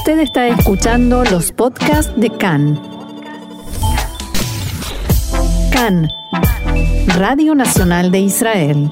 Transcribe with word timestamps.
Usted 0.00 0.20
está 0.20 0.48
escuchando 0.48 1.24
los 1.24 1.52
podcasts 1.52 2.10
de 2.16 2.30
CAN. 2.30 2.80
CAN, 5.70 6.08
Radio 7.18 7.54
Nacional 7.54 8.10
de 8.10 8.20
Israel. 8.20 8.90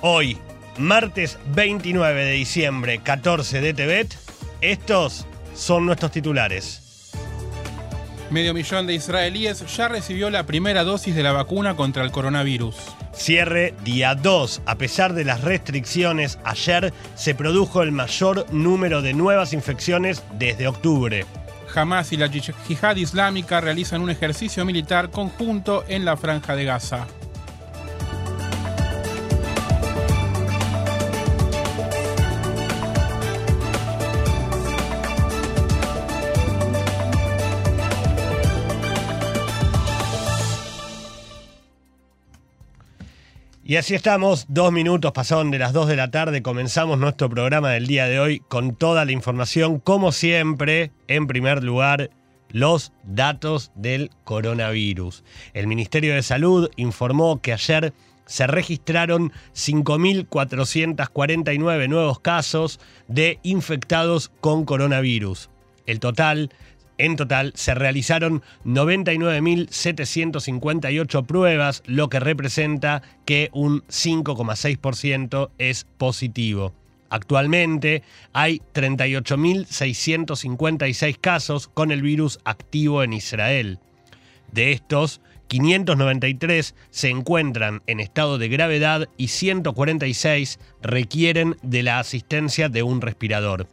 Hoy, 0.00 0.36
martes 0.78 1.38
29 1.54 2.24
de 2.24 2.32
diciembre, 2.32 3.02
14 3.04 3.60
de 3.60 3.72
Tebet, 3.72 4.18
estos 4.60 5.28
son 5.54 5.86
nuestros 5.86 6.10
titulares. 6.10 7.12
Medio 8.30 8.52
millón 8.52 8.88
de 8.88 8.94
israelíes 8.94 9.64
ya 9.76 9.86
recibió 9.86 10.28
la 10.28 10.44
primera 10.44 10.82
dosis 10.82 11.14
de 11.14 11.22
la 11.22 11.30
vacuna 11.30 11.76
contra 11.76 12.02
el 12.02 12.10
coronavirus. 12.10 12.74
Cierre 13.16 13.74
día 13.84 14.14
2. 14.14 14.62
A 14.66 14.74
pesar 14.76 15.14
de 15.14 15.24
las 15.24 15.40
restricciones, 15.42 16.38
ayer 16.44 16.92
se 17.14 17.34
produjo 17.34 17.82
el 17.82 17.92
mayor 17.92 18.46
número 18.52 19.02
de 19.02 19.14
nuevas 19.14 19.52
infecciones 19.52 20.22
desde 20.38 20.66
octubre. 20.66 21.24
Hamas 21.74 22.12
y 22.12 22.16
la 22.16 22.26
Yihad 22.26 22.96
Islámica 22.96 23.60
realizan 23.60 24.02
un 24.02 24.10
ejercicio 24.10 24.64
militar 24.64 25.10
conjunto 25.10 25.84
en 25.88 26.04
la 26.04 26.16
franja 26.16 26.54
de 26.54 26.64
Gaza. 26.64 27.06
Y 43.66 43.76
así 43.76 43.94
estamos, 43.94 44.44
dos 44.50 44.72
minutos 44.72 45.12
pasaron 45.12 45.50
de 45.50 45.58
las 45.58 45.72
dos 45.72 45.88
de 45.88 45.96
la 45.96 46.10
tarde, 46.10 46.42
comenzamos 46.42 46.98
nuestro 46.98 47.30
programa 47.30 47.70
del 47.70 47.86
día 47.86 48.04
de 48.04 48.20
hoy 48.20 48.40
con 48.40 48.76
toda 48.76 49.06
la 49.06 49.12
información, 49.12 49.80
como 49.80 50.12
siempre, 50.12 50.92
en 51.08 51.26
primer 51.26 51.64
lugar, 51.64 52.10
los 52.50 52.92
datos 53.04 53.72
del 53.74 54.10
coronavirus. 54.24 55.24
El 55.54 55.66
Ministerio 55.66 56.14
de 56.14 56.22
Salud 56.22 56.68
informó 56.76 57.40
que 57.40 57.54
ayer 57.54 57.94
se 58.26 58.46
registraron 58.46 59.32
5.449 59.54 61.88
nuevos 61.88 62.20
casos 62.20 62.80
de 63.08 63.38
infectados 63.42 64.30
con 64.42 64.66
coronavirus. 64.66 65.48
El 65.86 66.00
total 66.00 66.50
en 66.98 67.16
total 67.16 67.52
se 67.54 67.74
realizaron 67.74 68.42
99.758 68.64 71.26
pruebas, 71.26 71.82
lo 71.86 72.08
que 72.08 72.20
representa 72.20 73.02
que 73.24 73.50
un 73.52 73.82
5,6% 73.88 75.50
es 75.58 75.88
positivo. 75.98 76.72
Actualmente 77.10 78.02
hay 78.32 78.62
38.656 78.74 81.18
casos 81.20 81.68
con 81.68 81.92
el 81.92 82.00
virus 82.02 82.40
activo 82.44 83.02
en 83.02 83.12
Israel. 83.12 83.78
De 84.50 84.72
estos, 84.72 85.20
593 85.48 86.74
se 86.90 87.10
encuentran 87.10 87.82
en 87.86 88.00
estado 88.00 88.38
de 88.38 88.48
gravedad 88.48 89.08
y 89.16 89.28
146 89.28 90.58
requieren 90.82 91.56
de 91.62 91.82
la 91.82 91.98
asistencia 91.98 92.68
de 92.68 92.82
un 92.82 93.00
respirador. 93.00 93.68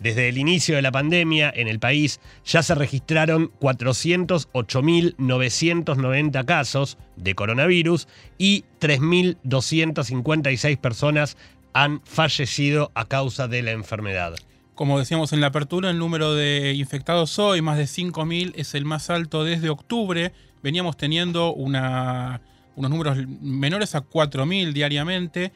Desde 0.00 0.28
el 0.28 0.38
inicio 0.38 0.76
de 0.76 0.82
la 0.82 0.92
pandemia 0.92 1.52
en 1.54 1.66
el 1.66 1.80
país 1.80 2.20
ya 2.44 2.62
se 2.62 2.76
registraron 2.76 3.50
408.990 3.60 6.44
casos 6.44 6.98
de 7.16 7.34
coronavirus 7.34 8.06
y 8.38 8.64
3.256 8.80 10.78
personas 10.78 11.36
han 11.72 12.00
fallecido 12.04 12.92
a 12.94 13.06
causa 13.06 13.48
de 13.48 13.62
la 13.62 13.72
enfermedad. 13.72 14.36
Como 14.74 15.00
decíamos 15.00 15.32
en 15.32 15.40
la 15.40 15.48
apertura, 15.48 15.90
el 15.90 15.98
número 15.98 16.34
de 16.34 16.74
infectados 16.74 17.36
hoy, 17.40 17.62
más 17.62 17.78
de 17.78 17.84
5.000, 17.84 18.52
es 18.54 18.76
el 18.76 18.84
más 18.84 19.10
alto 19.10 19.42
desde 19.42 19.70
octubre. 19.70 20.32
Veníamos 20.62 20.96
teniendo 20.96 21.52
unos 21.52 22.38
números 22.76 23.18
menores 23.40 23.96
a 23.96 24.04
4.000 24.04 24.72
diariamente 24.72 25.50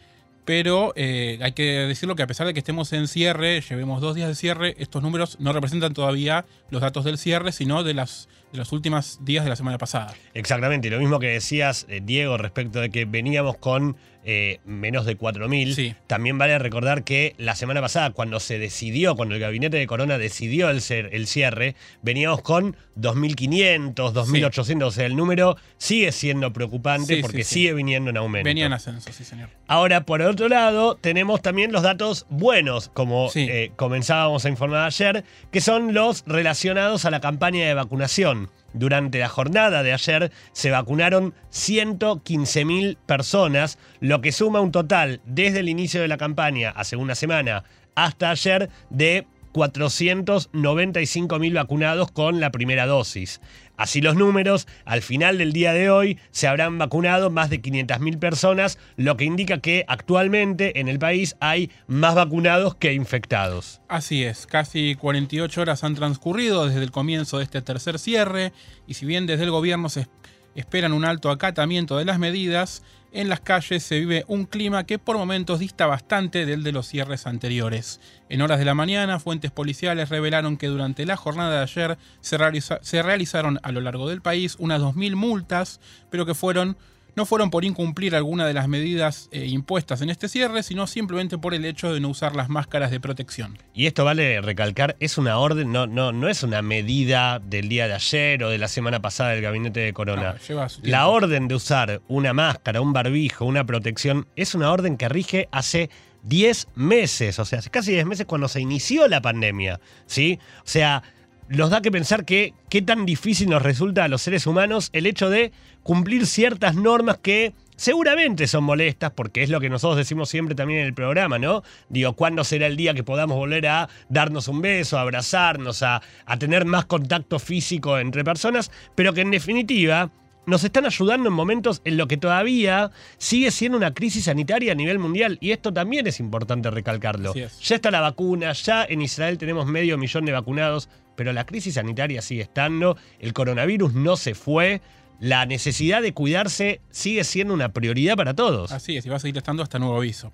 pero 0.45 0.93
eh, 0.97 1.39
hay 1.43 1.53
que 1.53 1.63
decirlo 1.63 2.17
que 2.17 2.23
a 2.23 2.27
pesar 2.27 2.47
de 2.47 2.55
que 2.55 2.61
estemos 2.61 2.93
en 2.93 3.07
cierre, 3.09 3.61
llevemos 3.61 4.01
dos 4.01 4.15
días 4.15 4.29
de 4.29 4.35
cierre, 4.35 4.75
estos 4.79 5.03
números 5.03 5.37
no 5.41 5.53
representan 5.53 5.95
todavía 5.95 6.45
los 6.71 6.81
datos 6.81 7.05
del 7.05 7.19
cierre, 7.19 7.53
sino 7.53 7.85
de, 7.85 7.95
las, 7.95 8.29
de 8.51 8.59
los 8.59 8.73
últimos 8.73 9.19
días 9.25 9.45
de 9.45 9.51
la 9.51 9.57
semana 9.57 9.79
pasada. 9.79 10.15
Exactamente, 10.35 10.91
lo 10.91 10.99
mismo 10.99 11.21
que 11.21 11.29
decías, 11.29 11.87
eh, 11.89 12.01
Diego, 12.03 12.37
respecto 12.39 12.81
de 12.81 12.91
que 12.91 13.05
veníamos 13.05 13.57
con 13.57 13.97
eh, 14.25 14.60
menos 14.65 15.06
de 15.06 15.19
4.000. 15.19 15.97
También 16.06 16.38
vale 16.38 16.59
recordar 16.59 17.05
que 17.05 17.34
la 17.38 17.55
semana 17.55 17.81
pasada, 17.81 18.10
cuando 18.10 18.41
se 18.41 18.59
decidió, 18.59 19.16
cuando 19.16 19.34
el 19.34 19.41
gabinete 19.41 19.77
de 19.77 19.87
Corona 19.87 20.19
decidió 20.19 20.71
el, 20.71 20.83
el 20.88 21.27
cierre, 21.27 21.75
veníamos 22.03 22.43
con 22.43 22.77
2.500, 22.99 23.94
2.800. 23.94 24.84
O 24.84 24.91
sea, 24.91 25.06
el 25.06 25.16
número 25.16 25.56
sigue 25.78 26.12
siendo 26.12 26.53
preocupante 26.53 27.21
porque 27.21 27.44
sigue 27.44 27.72
viniendo 27.75 28.11
en 28.11 28.16
aumento. 28.16 28.44
Venía 28.44 28.66
en 28.66 28.72
ascenso, 28.72 29.12
sí, 29.12 29.25
señor. 29.25 29.49
Ahora, 29.66 30.05
por 30.05 30.22
otro 30.22 30.49
lado, 30.49 30.97
tenemos 30.97 31.43
también 31.43 31.72
los 31.72 31.82
datos 31.82 32.27
buenos, 32.28 32.91
como 32.93 33.31
eh, 33.34 33.72
comenzábamos 33.77 34.44
a 34.44 34.49
informar 34.49 34.87
ayer, 34.87 35.25
que 35.50 35.61
son 35.61 35.94
los 35.94 36.25
relacionados 36.27 37.05
a 37.05 37.11
la 37.11 37.21
campaña 37.21 37.66
de 37.66 37.75
vacunación. 37.75 38.50
Durante 38.75 39.19
la 39.19 39.28
jornada 39.28 39.83
de 39.83 39.93
ayer 39.93 40.33
se 40.53 40.71
vacunaron 40.71 41.34
115.000 41.53 42.97
personas, 43.06 43.78
lo 44.00 44.21
que 44.21 44.33
suma 44.33 44.60
un 44.60 44.72
total 44.72 45.21
desde 45.25 45.60
el 45.60 45.69
inicio 45.69 46.00
de 46.00 46.09
la 46.09 46.16
campaña, 46.16 46.71
hace 46.71 46.97
una 46.97 47.15
semana, 47.15 47.65
hasta 47.94 48.31
ayer 48.31 48.71
de 48.91 49.27
495.000 49.53 51.55
vacunados 51.55 52.11
con 52.11 52.41
la 52.41 52.51
primera 52.51 52.87
dosis. 52.87 53.41
Así 53.77 54.01
los 54.01 54.17
números, 54.17 54.69
al 54.85 55.03
final 55.03 55.39
del 55.39 55.53
día 55.53 55.73
de 55.73 55.91
hoy 55.91 56.19
se 56.31 56.47
habrán 56.47 56.79
vacunado 56.79 57.31
más 57.31 57.51
de 57.51 57.61
500.000 57.61 58.19
personas, 58.19 58.79
lo 58.97 59.17
que 59.17 59.25
indica 59.25 59.59
que 59.59 59.85
actualmente 59.89 60.79
en 60.79 60.89
el 60.89 60.99
país 60.99 61.37
hay 61.41 61.71
más 61.87 62.15
vacunados 62.15 62.75
que 62.75 62.93
infectados. 62.93 63.81
Así 63.89 64.25
es, 64.25 64.47
casi 64.47 64.95
48 64.95 65.61
horas 65.61 65.85
han 65.85 65.95
transcurrido 65.95 66.67
desde 66.67 66.83
el 66.83 66.91
comienzo 66.91 67.39
de 67.39 67.45
este 67.45 67.62
tercer 67.62 67.99
cierre 67.99 68.53
y 68.87 68.95
si 68.95 69.07
bien 69.07 69.27
desde 69.27 69.45
el 69.45 69.51
gobierno 69.51 69.89
se 69.89 70.07
esperan 70.55 70.93
un 70.93 71.05
alto 71.05 71.31
acatamiento 71.31 71.97
de 71.97 72.05
las 72.05 72.19
medidas, 72.19 72.83
en 73.15 73.29
las 73.29 73.41
calles 73.41 73.83
se 73.83 73.99
vive 73.99 74.25
un 74.27 74.47
clima 74.47 74.85
que 74.85 74.99
por 74.99 75.19
momentos 75.19 75.59
dista 75.59 75.87
bastante 75.87 76.47
del 76.47 76.63
de 76.63 76.73
los 76.73 76.87
cierres 76.87 77.27
anteriores. 77.27 78.01
En 78.31 78.41
horas 78.41 78.59
de 78.59 78.65
la 78.65 78.75
mañana, 78.75 79.21
fuentes 79.21 79.51
policiales 79.51 80.09
revelaron 80.09 80.57
que 80.57 80.69
durante 80.69 81.05
la 81.05 81.19
jornada 81.19 81.59
de 81.59 81.62
ayer 81.62 81.99
se, 82.23 83.03
realizaron 83.03 83.61
a 83.62 83.71
lo 83.71 83.83
largo 83.83 84.09
del 84.09 84.23
país 84.23 84.57
unas 84.59 84.81
2.000 84.81 85.15
multas, 85.15 85.81
pero 86.09 86.25
que 86.25 86.35
fueron 86.35 86.79
no 87.15 87.27
fueron 87.27 87.50
por 87.50 87.65
incumplir 87.65 88.15
alguna 88.15 88.47
de 88.47 88.55
las 88.55 88.69
medidas 88.69 89.28
eh, 89.33 89.47
impuestas 89.47 90.00
en 90.03 90.11
este 90.11 90.28
cierre, 90.28 90.62
sino 90.62 90.87
simplemente 90.87 91.39
por 91.39 91.55
el 91.55 91.65
hecho 91.65 91.93
de 91.93 92.00
no 92.00 92.09
usar 92.09 92.34
las 92.34 92.49
máscaras 92.49 92.91
de 92.91 93.00
protección. 93.00 93.59
Y 93.75 93.87
esto 93.87 94.05
vale 94.05 94.41
recalcar, 94.41 94.97
es 95.00 95.19
una 95.19 95.39
orden, 95.39 95.73
no, 95.73 95.87
no, 95.87 96.12
no 96.12 96.28
es 96.28 96.43
una 96.43 96.62
medida 96.62 97.39
del 97.39 97.69
día 97.69 97.89
de 97.89 97.95
ayer 97.95 98.43
o 98.45 98.50
de 98.50 98.59
la 98.59 98.69
semana 98.69 99.00
pasada 99.00 99.31
del 99.31 99.43
gabinete 99.43 99.81
de 99.81 99.93
Corona. 99.93 100.37
la 100.83 101.06
orden 101.09 101.49
de 101.49 101.55
usar 101.55 102.03
una 102.09 102.33
máscara, 102.33 102.81
un 102.81 102.93
barbijo, 102.93 103.44
una 103.44 103.65
protección, 103.65 104.27
es 104.37 104.55
una 104.55 104.71
orden 104.71 104.97
que 104.97 105.09
rige 105.09 105.49
hace 105.53 105.91
10 106.25 106.69
meses, 106.77 107.39
o 107.39 107.44
sea, 107.44 107.59
hace 107.59 107.71
casi 107.71 107.93
10 107.93 108.06
meses 108.06 108.27
cuando 108.27 108.49
se 108.49 108.61
inició 108.61 109.09
la 109.09 109.21
pandemia, 109.21 109.81
¿sí? 110.06 110.39
O 110.59 110.69
sea, 110.69 111.03
nos 111.49 111.71
da 111.71 111.83
que 111.83 111.91
pensar 111.91 112.25
que 112.25 112.55
qué 112.69 112.83
tan 112.83 113.07
difícil 113.07 113.51
nos 113.51 113.63
resulta 113.63 114.05
a 114.05 114.09
los 114.09 114.23
seres 114.23 114.47
humanos 114.47 114.91
el 114.93 115.07
hecho 115.07 115.31
de 115.31 115.53
cumplir 115.83 116.27
ciertas 116.27 116.75
normas 116.75 117.19
que 117.19 117.53
seguramente 117.77 118.47
son 118.47 118.65
molestas, 118.65 119.11
porque 119.11 119.43
es 119.43 119.51
lo 119.51 119.61
que 119.61 119.69
nosotros 119.69 119.97
decimos 119.97 120.29
siempre 120.29 120.55
también 120.55 120.81
en 120.81 120.87
el 120.87 120.95
programa, 120.95 121.39
¿no? 121.39 121.63
Digo, 121.89 122.13
¿cuándo 122.13 122.45
será 122.45 122.67
el 122.67 122.77
día 122.77 122.95
que 122.95 123.03
podamos 123.03 123.37
volver 123.37 123.67
a 123.67 123.89
darnos 124.09 124.49
un 124.49 124.62
beso, 124.62 124.99
a 124.99 125.03
abrazarnos, 125.03 125.83
a, 125.83 126.00
a 126.25 126.39
tener 126.39 126.65
más 126.65 126.85
contacto 126.85 127.39
físico 127.39 127.99
entre 127.99 128.25
personas? 128.25 128.71
Pero 128.95 129.12
que 129.12 129.23
en 129.23 129.33
definitiva 129.33 130.11
nos 130.47 130.65
están 130.65 130.87
ayudando 130.87 131.29
en 131.29 131.35
momentos 131.35 131.83
en 131.85 131.97
lo 131.97 132.09
que 132.09 132.17
todavía 132.17 132.91
sigue 133.19 133.50
siendo 133.50 133.79
una 133.79 133.95
crisis 133.95 134.25
sanitaria 134.25 134.73
a 134.73 134.75
nivel 134.75 134.99
mundial. 134.99 135.38
Y 135.41 135.53
esto 135.53 135.73
también 135.73 136.06
es 136.06 136.21
importante 136.21 136.71
recalcarlo. 136.71 137.35
Ya 137.35 137.77
está 137.77 137.91
la 137.91 138.00
vacuna, 138.00 138.53
ya 138.53 138.85
en 138.85 139.03
Israel 139.03 139.38
tenemos 139.38 139.67
medio 139.67 139.99
millón 139.99 140.25
de 140.25 140.33
vacunados, 140.33 140.88
pero 141.17 141.32
la 141.32 141.47
crisis 141.47 141.75
sanitaria 141.75 142.23
sigue 142.23 142.43
estando, 142.43 142.97
el 143.19 143.32
coronavirus 143.32 143.94
no 143.94 144.17
se 144.17 144.35
fue 144.35 144.81
la 145.23 145.47
necesidad 145.47 146.03
de 146.03 146.12
cuidarse 146.12 146.81
sigue 146.91 147.23
siendo 147.23 147.55
una 147.55 147.73
prioridad 147.73 148.17
para 148.17 148.35
todos. 148.35 148.73
Así 148.73 148.97
es, 148.97 149.06
y 149.06 149.09
va 149.09 149.17
a 149.17 149.20
seguir 149.20 149.37
estando 149.37 149.62
hasta 149.62 149.79
nuevo 149.79 149.97
aviso. 149.97 150.32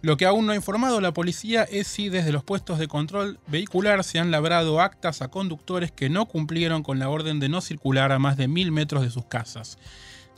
Lo 0.00 0.16
que 0.16 0.24
aún 0.24 0.46
no 0.46 0.52
ha 0.52 0.56
informado 0.56 1.02
la 1.02 1.12
policía 1.12 1.64
es 1.64 1.86
si 1.88 2.08
desde 2.08 2.32
los 2.32 2.42
puestos 2.42 2.78
de 2.78 2.88
control 2.88 3.38
vehicular 3.48 4.02
se 4.02 4.18
han 4.18 4.30
labrado 4.30 4.80
actas 4.80 5.20
a 5.20 5.28
conductores 5.28 5.92
que 5.92 6.08
no 6.08 6.24
cumplieron 6.24 6.82
con 6.82 6.98
la 6.98 7.10
orden 7.10 7.38
de 7.38 7.50
no 7.50 7.60
circular 7.60 8.12
a 8.12 8.18
más 8.18 8.38
de 8.38 8.48
mil 8.48 8.72
metros 8.72 9.02
de 9.02 9.10
sus 9.10 9.26
casas. 9.26 9.76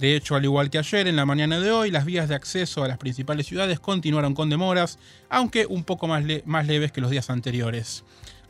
De 0.01 0.17
hecho, 0.17 0.35
al 0.35 0.43
igual 0.43 0.69
que 0.69 0.79
ayer, 0.79 1.07
en 1.07 1.15
la 1.15 1.25
mañana 1.25 1.61
de 1.61 1.71
hoy, 1.71 1.93
las 1.93 2.05
vías 2.05 2.29
de 2.29 2.35
acceso 2.35 2.83
a 2.83 2.89
las 2.89 2.99
principales 2.99 3.47
ciudades 3.47 3.79
continuaron 3.79 4.35
con 4.35 4.51
demoras, 4.51 4.99
aunque 5.31 5.65
un 5.67 5.85
poco 5.85 6.09
más, 6.09 6.25
más 6.45 6.67
leves 6.67 6.91
que 6.91 7.01
los 7.01 7.13
días 7.13 7.31
anteriores. 7.31 8.03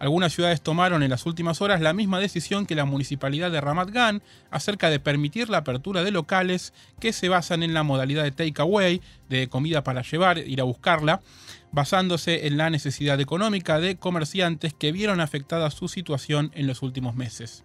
Algunas 0.03 0.33
ciudades 0.33 0.61
tomaron 0.61 1.05
en 1.05 1.11
las 1.11 1.27
últimas 1.27 1.61
horas 1.61 1.81
la 1.81 1.93
misma 1.93 2.19
decisión 2.19 2.67
que 2.67 2.75
la 2.75 2.85
municipalidad 2.85 3.53
de 3.53 3.61
Ramat 3.61 3.91
Gan 3.91 4.21
acerca 4.51 4.91
de 4.91 4.99
permitir 4.99 5.49
la 5.49 5.59
apertura 5.59 6.03
de 6.03 6.11
locales 6.11 6.75
que 6.99 7.13
se 7.13 7.29
basan 7.29 7.63
en 7.63 7.73
la 7.73 7.85
modalidad 7.85 8.25
de 8.25 8.33
takeaway, 8.33 9.01
de 9.29 9.47
comida 9.47 9.85
para 9.85 10.03
llevar, 10.03 10.39
ir 10.39 10.61
a 10.61 10.65
buscarla, 10.65 11.21
basándose 11.71 12.49
en 12.49 12.57
la 12.57 12.69
necesidad 12.69 13.21
económica 13.21 13.79
de 13.79 13.95
comerciantes 13.95 14.75
que 14.75 14.91
vieron 14.91 15.21
afectada 15.21 15.71
su 15.71 15.87
situación 15.87 16.51
en 16.57 16.67
los 16.67 16.83
últimos 16.83 17.15
meses. 17.15 17.63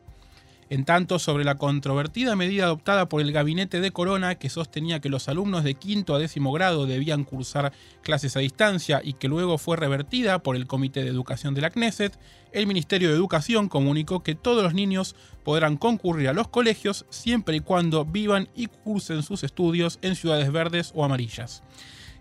En 0.70 0.84
tanto, 0.84 1.18
sobre 1.18 1.46
la 1.46 1.56
controvertida 1.56 2.36
medida 2.36 2.66
adoptada 2.66 3.08
por 3.08 3.22
el 3.22 3.32
gabinete 3.32 3.80
de 3.80 3.92
Corona 3.92 4.36
que 4.36 4.50
sostenía 4.50 5.00
que 5.00 5.08
los 5.08 5.30
alumnos 5.30 5.64
de 5.64 5.76
quinto 5.76 6.14
a 6.14 6.20
décimo 6.20 6.52
grado 6.52 6.86
debían 6.86 7.24
cursar 7.24 7.72
clases 8.02 8.36
a 8.36 8.42
distancia 8.42 9.02
y 9.04 9.14
que 9.14 9.30
luego 9.30 9.58
fue 9.58 9.78
revertida 9.78 10.40
por 10.40 10.58
el 10.58 10.68
Comité 10.68 11.04
de 11.04 11.10
Educación 11.10 11.54
de 11.54 11.62
la 11.62 11.70
CNESET, 11.70 12.20
el 12.52 12.68
Ministerio 12.68 13.10
de 13.10 13.16
Educación 13.16 13.70
comunicó 13.70 14.24
que 14.24 14.36
todos 14.36 14.64
los 14.64 14.74
niños 14.74 15.16
podrán 15.44 15.78
concurrir 15.78 16.28
a 16.28 16.34
los 16.34 16.50
colegios 16.50 17.06
siempre 17.10 17.58
y 17.58 17.60
cuando 17.62 18.04
vivan 18.04 18.50
y 18.56 18.68
cursen 18.68 19.24
sus 19.24 19.44
estudios 19.44 20.00
en 20.02 20.16
ciudades 20.16 20.52
verdes 20.52 20.92
o 20.96 21.06
amarillas. 21.06 21.64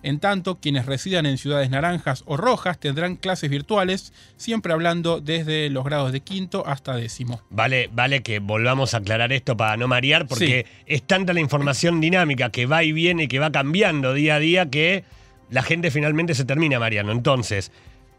En 0.07 0.21
tanto, 0.21 0.61
quienes 0.61 0.87
residan 0.87 1.27
en 1.27 1.37
ciudades 1.37 1.69
naranjas 1.69 2.23
o 2.27 2.37
rojas 2.37 2.79
tendrán 2.79 3.17
clases 3.17 3.51
virtuales, 3.51 4.13
siempre 4.37 4.73
hablando 4.73 5.21
desde 5.21 5.69
los 5.69 5.83
grados 5.83 6.13
de 6.13 6.21
quinto 6.21 6.65
hasta 6.65 6.95
décimo. 6.95 7.43
Vale, 7.51 7.91
vale 7.93 8.23
que 8.23 8.39
volvamos 8.39 8.95
a 8.95 8.99
aclarar 8.99 9.33
esto 9.33 9.57
para 9.57 9.77
no 9.77 9.89
marear, 9.89 10.29
porque 10.29 10.65
es 10.87 11.03
tanta 11.03 11.33
la 11.33 11.41
información 11.41 12.01
dinámica 12.01 12.51
que 12.51 12.67
va 12.67 12.85
y 12.85 12.93
viene 12.93 13.25
y 13.25 13.27
que 13.27 13.41
va 13.41 13.51
cambiando 13.51 14.15
día 14.15 14.37
a 14.37 14.39
día 14.39 14.71
que 14.71 15.03
la 15.51 15.65
gente 15.65 15.91
finalmente 15.91 16.37
se 16.37 16.45
termina 16.45 16.79
mareando. 16.79 17.11
Entonces, 17.11 17.73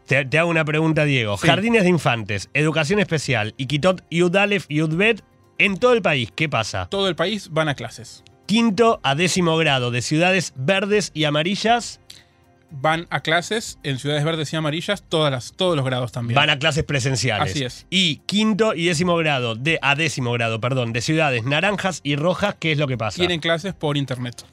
te, 0.04 0.38
hago 0.38 0.50
una 0.50 0.66
pregunta, 0.66 1.06
Diego. 1.06 1.38
Jardines 1.38 1.84
de 1.84 1.88
infantes, 1.88 2.50
educación 2.52 3.00
especial, 3.00 3.54
Iquitot, 3.56 4.04
Yudalef, 4.10 4.66
Yudbet, 4.68 5.24
en 5.56 5.78
todo 5.78 5.94
el 5.94 6.02
país, 6.02 6.30
¿qué 6.36 6.50
pasa? 6.50 6.86
Todo 6.90 7.08
el 7.08 7.16
país 7.16 7.48
van 7.50 7.70
a 7.70 7.74
clases 7.74 8.24
quinto 8.48 8.98
a 9.02 9.14
décimo 9.14 9.58
grado 9.58 9.90
de 9.90 10.00
ciudades 10.00 10.54
verdes 10.56 11.10
y 11.12 11.24
amarillas. 11.24 12.00
Van 12.70 13.06
a 13.10 13.20
clases 13.20 13.78
en 13.82 13.98
ciudades 13.98 14.24
verdes 14.24 14.52
y 14.52 14.56
amarillas 14.56 15.04
todas 15.06 15.30
las, 15.30 15.52
todos 15.52 15.76
los 15.76 15.84
grados 15.84 16.12
también. 16.12 16.34
Van 16.34 16.48
a 16.48 16.58
clases 16.58 16.82
presenciales. 16.84 17.50
Así 17.50 17.64
es. 17.64 17.86
Y 17.90 18.16
quinto 18.26 18.74
y 18.74 18.86
décimo 18.86 19.16
grado 19.16 19.54
de 19.54 19.78
a 19.82 19.94
décimo 19.94 20.32
grado, 20.32 20.60
perdón, 20.60 20.94
de 20.94 21.02
ciudades 21.02 21.44
naranjas 21.44 22.00
y 22.02 22.16
rojas, 22.16 22.56
¿qué 22.58 22.72
es 22.72 22.78
lo 22.78 22.88
que 22.88 22.96
pasa? 22.96 23.16
Tienen 23.16 23.40
clases 23.40 23.74
por 23.74 23.98
internet. 23.98 24.44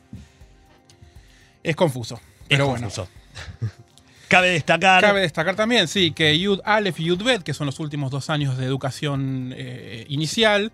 Es 1.64 1.76
confuso. 1.78 2.20
Pero 2.50 2.68
bueno. 2.68 2.88
confuso. 2.88 3.08
Cabe 4.28 4.50
destacar. 4.50 5.02
Cabe 5.02 5.22
destacar 5.22 5.56
también, 5.56 5.88
sí, 5.88 6.12
que 6.12 6.38
Yud 6.38 6.60
Aleph 6.66 7.00
y 7.00 7.06
Yud 7.06 7.24
Bet, 7.24 7.44
que 7.44 7.54
son 7.54 7.66
los 7.66 7.80
últimos 7.80 8.12
dos 8.12 8.30
años 8.30 8.58
de 8.58 8.66
educación 8.66 9.54
eh, 9.56 10.06
inicial. 10.10 10.74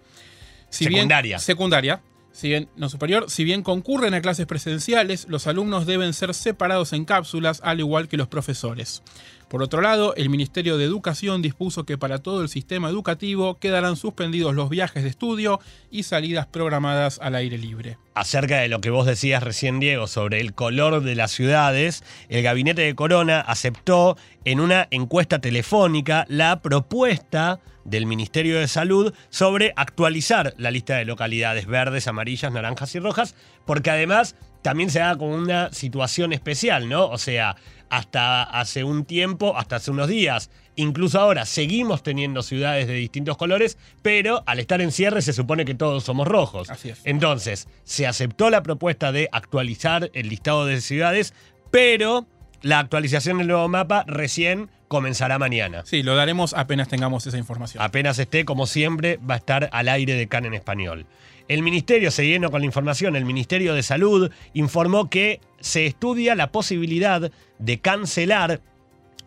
secundaria. 0.70 1.38
secundaria. 1.38 2.02
Si 2.31 2.48
bien, 2.48 2.69
no 2.78 2.88
superior, 2.88 3.30
si 3.30 3.44
bien 3.44 3.62
concurren 3.62 4.13
a 4.13 4.22
clases 4.22 4.45
presenciales, 4.45 5.28
los 5.28 5.48
alumnos 5.48 5.86
deben 5.86 6.13
ser 6.13 6.33
separados 6.33 6.94
en 6.94 7.06
cápsulas, 7.06 7.60
al 7.63 7.80
igual 7.80 8.07
que 8.07 8.18
los 8.18 8.28
profesores. 8.28 9.04
Por 9.50 9.62
otro 9.62 9.81
lado, 9.81 10.16
el 10.16 10.30
Ministerio 10.30 10.78
de 10.78 10.86
Educación 10.86 11.42
dispuso 11.42 11.83
que 11.83 11.98
para 11.98 12.19
todo 12.19 12.42
el 12.42 12.48
sistema 12.48 12.88
educativo 12.88 13.60
quedarán 13.60 13.98
suspendidos 13.98 14.56
los 14.56 14.69
viajes 14.69 15.04
de 15.04 15.10
estudio 15.10 15.60
y 15.89 16.04
salidas 16.04 16.48
programadas 16.48 17.19
al 17.22 17.36
aire 17.36 17.57
libre. 17.57 17.98
Acerca 18.13 18.60
de 18.60 18.69
lo 18.69 18.80
que 18.80 18.92
vos 18.92 19.06
decías 19.06 19.44
recién, 19.44 19.81
Diego, 19.81 20.07
sobre 20.07 20.39
el 20.39 20.54
color 20.54 21.04
de 21.04 21.16
las 21.16 21.31
ciudades, 21.31 22.01
el 22.30 22.44
gabinete 22.44 22.84
de 22.84 22.95
Corona 22.95 23.42
aceptó 23.42 24.16
en 24.45 24.62
una 24.62 24.88
encuesta 24.89 25.39
telefónica 25.39 26.25
la 26.30 26.62
propuesta 26.62 27.60
del 27.83 28.06
Ministerio 28.06 28.60
de 28.60 28.68
Salud 28.68 29.13
sobre 29.30 29.74
actualizar 29.75 30.54
la 30.57 30.72
lista 30.72 30.98
de 30.98 31.06
localidades 31.06 31.66
verdes, 31.66 32.07
amarillas, 32.07 32.51
naranjas 32.51 32.95
y 32.95 33.00
rojas, 33.00 33.36
porque 33.66 33.89
además 33.89 34.36
también 34.62 34.89
se 34.89 35.00
da 35.00 35.18
como 35.18 35.36
una 35.36 35.72
situación 35.72 36.33
especial, 36.33 36.88
¿no? 36.88 37.07
O 37.07 37.18
sea, 37.18 37.56
hasta 37.89 38.44
hace 38.44 38.83
un 38.83 39.06
tiempo, 39.06 39.57
hasta 39.57 39.78
hace 39.78 39.92
unos 39.92 40.07
días, 40.07 40.50
incluso 40.75 41.19
ahora 41.19 41.45
seguimos 41.45 42.04
teniendo 42.04 42.44
ciudades 42.44 42.88
de 42.88 42.94
distintos 42.94 43.38
colores, 43.38 43.78
pero 44.01 44.44
al 44.45 44.60
estar 44.60 44.81
en 44.81 44.92
cierre 44.92 45.22
se 45.22 45.34
supone 45.34 45.66
que 45.66 45.74
todos 45.74 46.04
somos 46.04 46.27
rojos. 46.27 46.69
Así 46.69 46.89
es. 46.89 47.01
Entonces, 47.04 47.68
se 47.84 48.07
aceptó 48.07 48.50
la 48.50 48.63
propuesta 48.63 49.12
de 49.12 49.27
actualizar 49.31 50.10
el 50.13 50.30
listado 50.30 50.66
de 50.66 50.80
ciudades, 50.80 51.34
pero 51.69 52.27
la 52.62 52.80
actualización 52.80 53.38
del 53.38 53.48
nuevo 53.48 53.68
mapa 53.68 54.04
recién 54.08 54.69
comenzará 54.88 55.40
mañana. 55.40 55.84
Sí, 55.86 56.04
lo 56.04 56.16
daremos 56.16 56.54
apenas 56.54 56.88
tengamos 56.88 57.25
esa 57.25 57.38
información. 57.38 57.84
Apenas 57.84 58.19
esté, 58.19 58.46
como 58.46 58.68
siempre, 58.68 59.18
va 59.18 59.36
a 59.36 59.38
estar 59.38 59.69
al 59.72 59.88
aire 59.88 60.13
de 60.16 60.28
CAN 60.28 60.46
en 60.46 60.54
español. 60.54 61.06
El 61.48 61.63
ministerio, 61.63 62.12
siguiendo 62.12 62.52
con 62.52 62.62
la 62.62 62.66
información, 62.66 63.16
el 63.16 63.25
Ministerio 63.25 63.74
de 63.74 63.84
Salud 63.84 64.31
informó 64.54 65.10
que 65.10 65.42
se 65.60 65.86
estudia 65.86 66.36
la 66.36 66.52
posibilidad 66.52 67.31
de 67.60 67.80
cancelar 67.80 68.62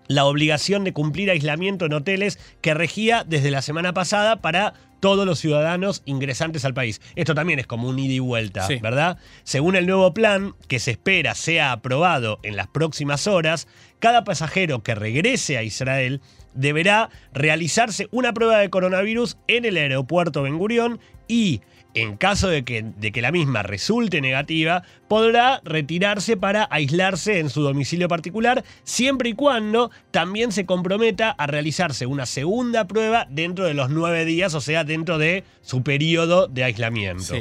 la 0.06 0.24
obligación 0.24 0.84
de 0.84 0.92
cumplir 0.92 1.30
aislamiento 1.30 1.86
en 1.86 1.94
hoteles 1.94 2.38
que 2.60 2.74
regía 2.74 3.24
desde 3.24 3.50
la 3.50 3.62
semana 3.62 3.92
pasada 3.94 4.36
para 4.36 4.74
todos 5.04 5.26
los 5.26 5.38
ciudadanos 5.38 6.00
ingresantes 6.06 6.64
al 6.64 6.72
país. 6.72 7.02
Esto 7.14 7.34
también 7.34 7.58
es 7.58 7.66
como 7.66 7.90
un 7.90 7.98
ida 7.98 8.14
y 8.14 8.20
vuelta, 8.20 8.66
¿verdad? 8.80 9.18
Según 9.42 9.76
el 9.76 9.86
nuevo 9.86 10.14
plan, 10.14 10.54
que 10.66 10.78
se 10.78 10.92
espera 10.92 11.34
sea 11.34 11.72
aprobado 11.72 12.40
en 12.42 12.56
las 12.56 12.68
próximas 12.68 13.26
horas, 13.26 13.68
cada 13.98 14.24
pasajero 14.24 14.82
que 14.82 14.94
regrese 14.94 15.58
a 15.58 15.62
Israel 15.62 16.22
deberá 16.54 17.10
realizarse 17.34 18.08
una 18.12 18.32
prueba 18.32 18.56
de 18.56 18.70
coronavirus 18.70 19.36
en 19.46 19.66
el 19.66 19.76
aeropuerto 19.76 20.40
Ben 20.40 20.56
Gurión 20.56 20.98
y 21.28 21.60
en 21.94 22.16
caso 22.16 22.48
de 22.48 22.64
que, 22.64 22.82
de 22.82 23.12
que, 23.12 23.22
la 23.22 23.32
misma 23.32 23.62
resulte 23.62 24.20
negativa, 24.20 24.82
podrá 25.08 25.60
retirarse 25.64 26.36
para 26.36 26.68
aislarse 26.70 27.38
en 27.38 27.50
su 27.50 27.62
domicilio 27.62 28.08
particular, 28.08 28.64
siempre 28.82 29.30
y 29.30 29.34
cuando 29.34 29.90
también 30.10 30.52
se 30.52 30.66
comprometa 30.66 31.30
a 31.30 31.46
realizarse 31.46 32.06
una 32.06 32.26
segunda 32.26 32.86
prueba 32.86 33.26
dentro 33.30 33.64
de 33.64 33.74
los 33.74 33.90
nueve 33.90 34.24
días, 34.24 34.54
o 34.54 34.60
sea, 34.60 34.84
dentro 34.84 35.18
de 35.18 35.44
su 35.62 35.82
periodo 35.82 36.48
de 36.48 36.64
aislamiento 36.64 37.34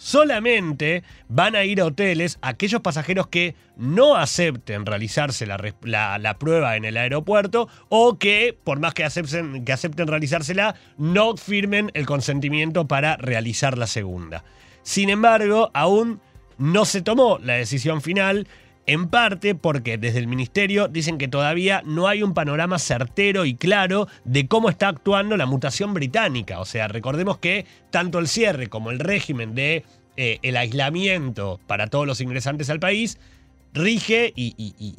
solamente 0.00 1.04
van 1.28 1.54
a 1.54 1.64
ir 1.64 1.78
a 1.78 1.84
hoteles 1.84 2.38
aquellos 2.40 2.80
pasajeros 2.80 3.26
que 3.26 3.54
no 3.76 4.16
acepten 4.16 4.86
realizarse 4.86 5.46
la, 5.46 6.36
prueba 6.38 6.76
en 6.76 6.86
el 6.86 6.96
aeropuerto 6.96 7.68
o 7.90 8.18
que, 8.18 8.56
por 8.64 8.80
más 8.80 8.94
que 8.94 9.04
acepten, 9.04 9.62
que 9.62 9.72
acepten 9.74 10.08
realizársela, 10.08 10.74
no 10.96 11.36
firmen 11.36 11.90
el 11.92 12.06
consentimiento 12.06 12.88
para 12.88 13.18
realizar 13.18 13.76
la 13.76 13.86
segunda. 13.86 14.42
Sin 14.82 15.10
embargo, 15.10 15.70
aún 15.74 16.22
no 16.56 16.86
se 16.86 17.02
tomó 17.02 17.38
la 17.38 17.54
decisión 17.54 18.00
final 18.00 18.48
en 18.86 19.08
parte 19.08 19.54
porque 19.54 19.98
desde 19.98 20.18
el 20.18 20.26
ministerio 20.26 20.88
dicen 20.88 21.18
que 21.18 21.28
todavía 21.28 21.82
no 21.84 22.08
hay 22.08 22.22
un 22.22 22.34
panorama 22.34 22.78
certero 22.78 23.44
y 23.44 23.54
claro 23.54 24.08
de 24.24 24.48
cómo 24.48 24.68
está 24.68 24.88
actuando 24.88 25.36
la 25.36 25.46
mutación 25.46 25.94
británica. 25.94 26.60
O 26.60 26.64
sea, 26.64 26.88
recordemos 26.88 27.38
que 27.38 27.66
tanto 27.90 28.18
el 28.18 28.28
cierre 28.28 28.68
como 28.68 28.90
el 28.90 28.98
régimen 28.98 29.54
de 29.54 29.84
eh, 30.16 30.38
el 30.42 30.56
aislamiento 30.56 31.60
para 31.66 31.86
todos 31.86 32.06
los 32.06 32.20
ingresantes 32.20 32.68
al 32.70 32.80
país 32.80 33.18
rige 33.72 34.32
y, 34.34 34.50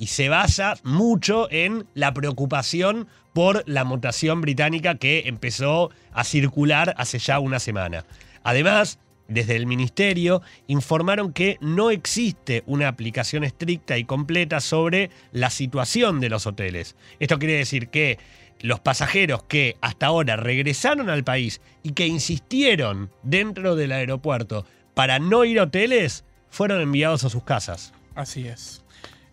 se 0.07 0.29
basa 0.29 0.75
mucho 0.83 1.51
en 1.51 1.85
la 1.93 2.13
preocupación 2.13 3.07
por 3.33 3.63
la 3.67 3.83
mutación 3.83 4.41
británica 4.41 4.95
que 4.95 5.23
empezó 5.25 5.91
a 6.13 6.23
circular 6.23 6.93
hace 6.97 7.19
ya 7.19 7.39
una 7.39 7.59
semana. 7.59 8.05
Además, 8.43 8.99
desde 9.31 9.55
el 9.55 9.65
ministerio 9.65 10.41
informaron 10.67 11.33
que 11.33 11.57
no 11.61 11.89
existe 11.89 12.63
una 12.65 12.87
aplicación 12.87 13.43
estricta 13.43 13.97
y 13.97 14.03
completa 14.03 14.59
sobre 14.59 15.09
la 15.31 15.49
situación 15.49 16.19
de 16.19 16.29
los 16.29 16.45
hoteles. 16.45 16.95
Esto 17.19 17.39
quiere 17.39 17.55
decir 17.55 17.89
que 17.89 18.19
los 18.59 18.79
pasajeros 18.79 19.43
que 19.43 19.77
hasta 19.81 20.05
ahora 20.05 20.35
regresaron 20.35 21.09
al 21.09 21.23
país 21.23 21.61
y 21.83 21.93
que 21.93 22.07
insistieron 22.07 23.09
dentro 23.23 23.75
del 23.75 23.91
aeropuerto 23.91 24.65
para 24.93 25.19
no 25.19 25.45
ir 25.45 25.59
a 25.59 25.63
hoteles 25.63 26.23
fueron 26.49 26.81
enviados 26.81 27.23
a 27.23 27.29
sus 27.29 27.43
casas. 27.43 27.93
Así 28.13 28.47
es 28.47 28.81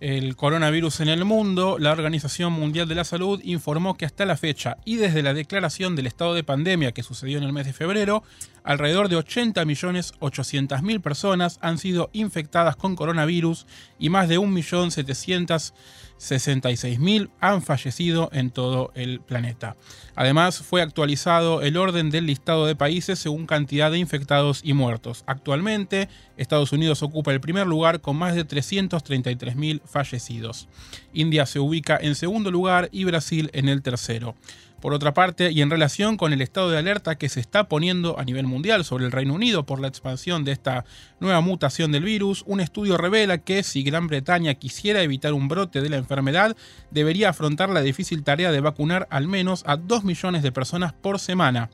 el 0.01 0.37
coronavirus 0.37 1.01
en 1.01 1.09
el 1.09 1.25
mundo, 1.25 1.77
la 1.79 1.91
Organización 1.91 2.53
Mundial 2.53 2.87
de 2.87 2.95
la 2.95 3.05
Salud 3.05 3.41
informó 3.43 3.97
que 3.97 4.05
hasta 4.05 4.27
la 4.27 4.37
fecha 4.37 4.77
y 4.85 4.97
desde 4.97 5.23
la 5.23 5.35
declaración 5.35 5.97
del 5.97 6.07
estado 6.07 6.35
de 6.35 6.45
pandemia 6.45 6.93
que 6.93 7.03
sucedió 7.03 7.39
en 7.39 7.45
el 7.45 7.53
mes 7.53 7.67
de 7.67 7.73
febrero, 7.73 8.23
alrededor 8.63 9.09
de 9.09 9.17
80.800.000 9.17 11.01
personas 11.01 11.59
han 11.63 11.79
sido 11.79 12.11
infectadas 12.13 12.77
con 12.77 12.95
coronavirus 12.95 13.67
y 13.99 14.09
más 14.09 14.29
de 14.29 14.39
1.700.000 14.39 15.73
66.000 16.19 17.31
han 17.41 17.63
fallecido 17.63 18.29
en 18.33 18.51
todo 18.51 18.91
el 18.95 19.21
planeta. 19.21 19.77
Además, 20.15 20.59
fue 20.59 20.83
actualizado 20.83 21.63
el 21.63 21.77
orden 21.77 22.11
del 22.11 22.27
listado 22.27 22.67
de 22.67 22.77
países 22.77 23.19
según 23.19 23.47
cantidad 23.47 23.91
de 23.91 23.99
infectados 23.99 24.61
y 24.65 24.73
muertos. 24.73 25.23
Actualmente, 25.27 26.09
Estados 26.37 26.73
Unidos 26.73 27.03
ocupa 27.03 27.33
el 27.33 27.41
primer 27.41 27.67
lugar 27.67 28.01
con 28.01 28.17
más 28.17 28.35
de 28.35 28.47
333.000 28.47 29.81
fallecidos. 29.85 30.69
India 31.13 31.47
se 31.47 31.61
ubica 31.61 31.99
en 32.01 32.15
segundo 32.15 32.51
lugar 32.51 32.89
y 32.93 33.05
Brasil 33.05 33.51
en 33.53 33.69
el 33.69 33.83
tercero. 33.83 34.35
Por 34.81 34.95
otra 34.95 35.13
parte, 35.13 35.51
y 35.51 35.61
en 35.61 35.71
relación 35.71 36.17
con 36.17 36.33
el 36.33 36.41
estado 36.41 36.71
de 36.71 36.79
alerta 36.79 37.19
que 37.19 37.29
se 37.29 37.41
está 37.41 37.69
poniendo 37.69 38.17
a 38.17 38.25
nivel 38.25 38.47
mundial 38.47 38.85
sobre 38.85 39.07
el 39.07 39.13
Reino 39.13 39.35
Unido 39.35 39.67
por 39.67 39.81
la 39.81 39.89
expansión 39.89 40.45
de 40.45 40.53
esta 40.53 40.85
nueva 41.19 41.41
mutación 41.41 41.91
del 41.91 42.05
virus, 42.05 42.45
un 42.47 42.61
estudio 42.61 42.97
revela 42.97 43.39
que 43.39 43.65
si 43.65 43.83
Gran 43.83 44.07
Bretaña 44.07 44.55
quisiera 44.55 45.03
evitar 45.03 45.33
un 45.33 45.49
brote 45.49 45.81
de 45.81 45.89
la 45.89 45.97
enfermedad, 45.97 46.57
debería 46.93 47.31
afrontar 47.31 47.71
la 47.71 47.81
difícil 47.81 48.23
tarea 48.23 48.53
de 48.53 48.61
vacunar 48.61 49.09
al 49.11 49.27
menos 49.27 49.65
a 49.67 49.77
2 49.77 50.05
millones 50.05 50.45
de 50.45 50.53
personas 50.53 50.93
por 50.93 51.19
semana. 51.19 51.71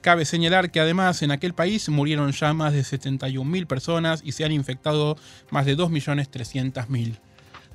Cabe 0.00 0.24
señalar 0.24 0.70
que 0.70 0.78
además 0.78 1.22
en 1.22 1.32
aquel 1.32 1.52
país 1.52 1.88
murieron 1.88 2.30
ya 2.30 2.54
más 2.54 2.72
de 2.72 2.82
71.000 2.82 3.66
personas 3.66 4.22
y 4.24 4.30
se 4.30 4.44
han 4.44 4.52
infectado 4.52 5.16
más 5.50 5.66
de 5.66 5.76
2.300.000 5.76 7.18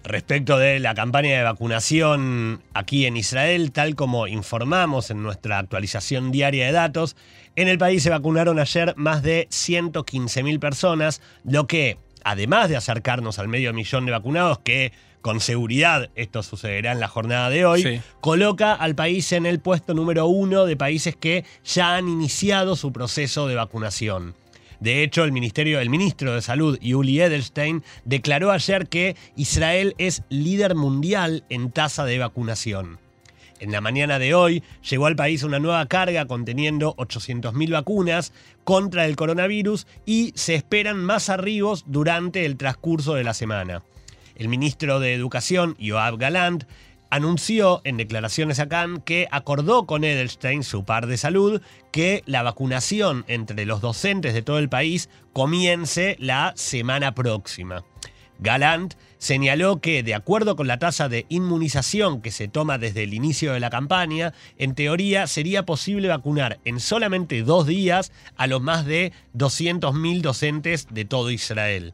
respecto 0.03 0.57
de 0.57 0.79
la 0.79 0.93
campaña 0.93 1.37
de 1.37 1.43
vacunación 1.43 2.61
aquí 2.73 3.05
en 3.05 3.17
Israel, 3.17 3.71
tal 3.71 3.95
como 3.95 4.27
informamos 4.27 5.11
en 5.11 5.23
nuestra 5.23 5.59
actualización 5.59 6.31
diaria 6.31 6.65
de 6.65 6.71
datos, 6.71 7.15
en 7.55 7.67
el 7.67 7.77
país 7.77 8.03
se 8.03 8.09
vacunaron 8.09 8.59
ayer 8.59 8.93
más 8.97 9.23
de 9.23 9.47
115.000 9.49 10.59
personas, 10.59 11.21
lo 11.43 11.67
que, 11.67 11.97
además 12.23 12.69
de 12.69 12.77
acercarnos 12.77 13.39
al 13.39 13.47
medio 13.47 13.73
millón 13.73 14.05
de 14.05 14.11
vacunados, 14.11 14.59
que 14.59 14.91
con 15.21 15.39
seguridad 15.39 16.09
esto 16.15 16.41
sucederá 16.43 16.91
en 16.91 16.99
la 16.99 17.07
jornada 17.07 17.49
de 17.49 17.65
hoy, 17.65 18.01
coloca 18.21 18.73
al 18.73 18.95
país 18.95 19.31
en 19.33 19.45
el 19.45 19.59
puesto 19.59 19.93
número 19.93 20.25
uno 20.25 20.65
de 20.65 20.75
países 20.75 21.15
que 21.15 21.45
ya 21.63 21.95
han 21.95 22.07
iniciado 22.07 22.75
su 22.75 22.91
proceso 22.91 23.47
de 23.47 23.55
vacunación. 23.55 24.33
De 24.81 25.03
hecho, 25.03 25.23
el, 25.23 25.31
ministerio, 25.31 25.79
el 25.79 25.91
ministro 25.91 26.33
de 26.33 26.41
Salud, 26.41 26.77
Yuli 26.81 27.21
Edelstein, 27.21 27.83
declaró 28.03 28.51
ayer 28.51 28.87
que 28.87 29.15
Israel 29.35 29.93
es 29.99 30.23
líder 30.29 30.73
mundial 30.73 31.43
en 31.49 31.71
tasa 31.71 32.03
de 32.03 32.17
vacunación. 32.17 32.97
En 33.59 33.71
la 33.71 33.79
mañana 33.79 34.17
de 34.17 34.33
hoy 34.33 34.63
llegó 34.89 35.05
al 35.05 35.15
país 35.15 35.43
una 35.43 35.59
nueva 35.59 35.85
carga 35.85 36.25
conteniendo 36.25 36.95
800.000 36.95 37.71
vacunas 37.71 38.33
contra 38.63 39.05
el 39.05 39.15
coronavirus 39.15 39.85
y 40.03 40.33
se 40.35 40.55
esperan 40.55 40.97
más 40.97 41.29
arribos 41.29 41.83
durante 41.85 42.47
el 42.47 42.57
transcurso 42.57 43.13
de 43.13 43.23
la 43.23 43.35
semana. 43.35 43.83
El 44.35 44.47
ministro 44.47 44.99
de 44.99 45.13
Educación, 45.13 45.75
Yoav 45.77 46.17
Galant, 46.17 46.63
anunció 47.11 47.81
en 47.83 47.97
declaraciones 47.97 48.59
a 48.59 48.67
Cannes 48.67 49.03
que 49.05 49.27
acordó 49.29 49.85
con 49.85 50.03
Edelstein, 50.03 50.63
su 50.63 50.83
par 50.83 51.05
de 51.05 51.17
salud, 51.17 51.61
que 51.91 52.23
la 52.25 52.41
vacunación 52.41 53.25
entre 53.27 53.65
los 53.65 53.81
docentes 53.81 54.33
de 54.33 54.41
todo 54.41 54.57
el 54.57 54.69
país 54.69 55.09
comience 55.33 56.15
la 56.19 56.53
semana 56.55 57.13
próxima. 57.13 57.83
Galant 58.39 58.95
señaló 59.19 59.81
que, 59.81 60.01
de 60.01 60.15
acuerdo 60.15 60.55
con 60.55 60.67
la 60.67 60.79
tasa 60.79 61.07
de 61.09 61.27
inmunización 61.29 62.21
que 62.21 62.31
se 62.31 62.47
toma 62.47 62.79
desde 62.79 63.03
el 63.03 63.13
inicio 63.13 63.53
de 63.53 63.59
la 63.59 63.69
campaña, 63.69 64.33
en 64.57 64.73
teoría 64.73 65.27
sería 65.27 65.63
posible 65.63 66.07
vacunar 66.07 66.59
en 66.65 66.79
solamente 66.79 67.43
dos 67.43 67.67
días 67.67 68.11
a 68.35 68.47
los 68.47 68.61
más 68.61 68.85
de 68.85 69.13
200.000 69.35 70.21
docentes 70.21 70.87
de 70.89 71.05
todo 71.05 71.29
Israel. 71.29 71.93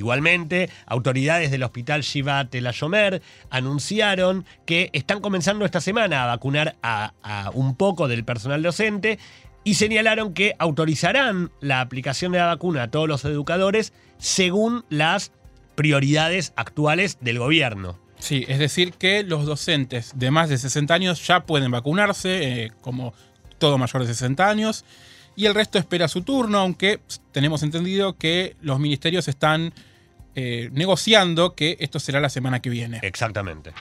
Igualmente, 0.00 0.70
autoridades 0.86 1.50
del 1.50 1.62
hospital 1.62 2.00
Shiva 2.00 2.42
Tel 2.46 2.66
Ayomer 2.66 3.20
anunciaron 3.50 4.46
que 4.64 4.88
están 4.94 5.20
comenzando 5.20 5.66
esta 5.66 5.82
semana 5.82 6.22
a 6.22 6.26
vacunar 6.26 6.76
a, 6.82 7.12
un 7.52 7.76
poco 7.76 8.08
del 8.08 8.24
personal 8.24 8.62
docente 8.62 9.18
y 9.62 9.74
señalaron 9.74 10.32
que 10.32 10.54
autorizarán 10.58 11.50
la 11.60 11.82
aplicación 11.82 12.32
de 12.32 12.38
la 12.38 12.46
vacuna 12.46 12.84
a 12.84 12.90
todos 12.90 13.08
los 13.08 13.26
educadores 13.26 13.92
según 14.16 14.86
las 14.88 15.32
prioridades 15.74 16.54
actuales 16.56 17.18
del 17.20 17.38
gobierno. 17.38 17.98
Sí, 18.20 18.46
es 18.48 18.58
decir, 18.58 18.94
que 18.94 19.22
los 19.22 19.44
docentes 19.44 20.12
de 20.14 20.30
más 20.30 20.48
de 20.48 20.56
60 20.56 20.94
años 20.94 21.26
ya 21.26 21.44
pueden 21.44 21.70
vacunarse, 21.70 22.64
eh, 22.64 22.72
como 22.80 23.12
todo 23.58 23.76
mayor 23.76 24.00
de 24.00 24.08
60 24.08 24.48
años, 24.48 24.86
y 25.36 25.44
el 25.44 25.54
resto 25.54 25.78
espera 25.78 26.08
su 26.08 26.22
turno, 26.22 26.58
aunque 26.58 27.00
tenemos 27.32 27.62
entendido 27.62 28.16
que 28.16 28.56
los 28.62 28.78
ministerios 28.80 29.28
están 29.28 29.74
eh, 30.40 30.70
negociando 30.72 31.54
que 31.54 31.76
esto 31.80 32.00
será 32.00 32.20
la 32.20 32.30
semana 32.30 32.60
que 32.60 32.70
viene. 32.70 33.00
Exactamente. 33.02 33.72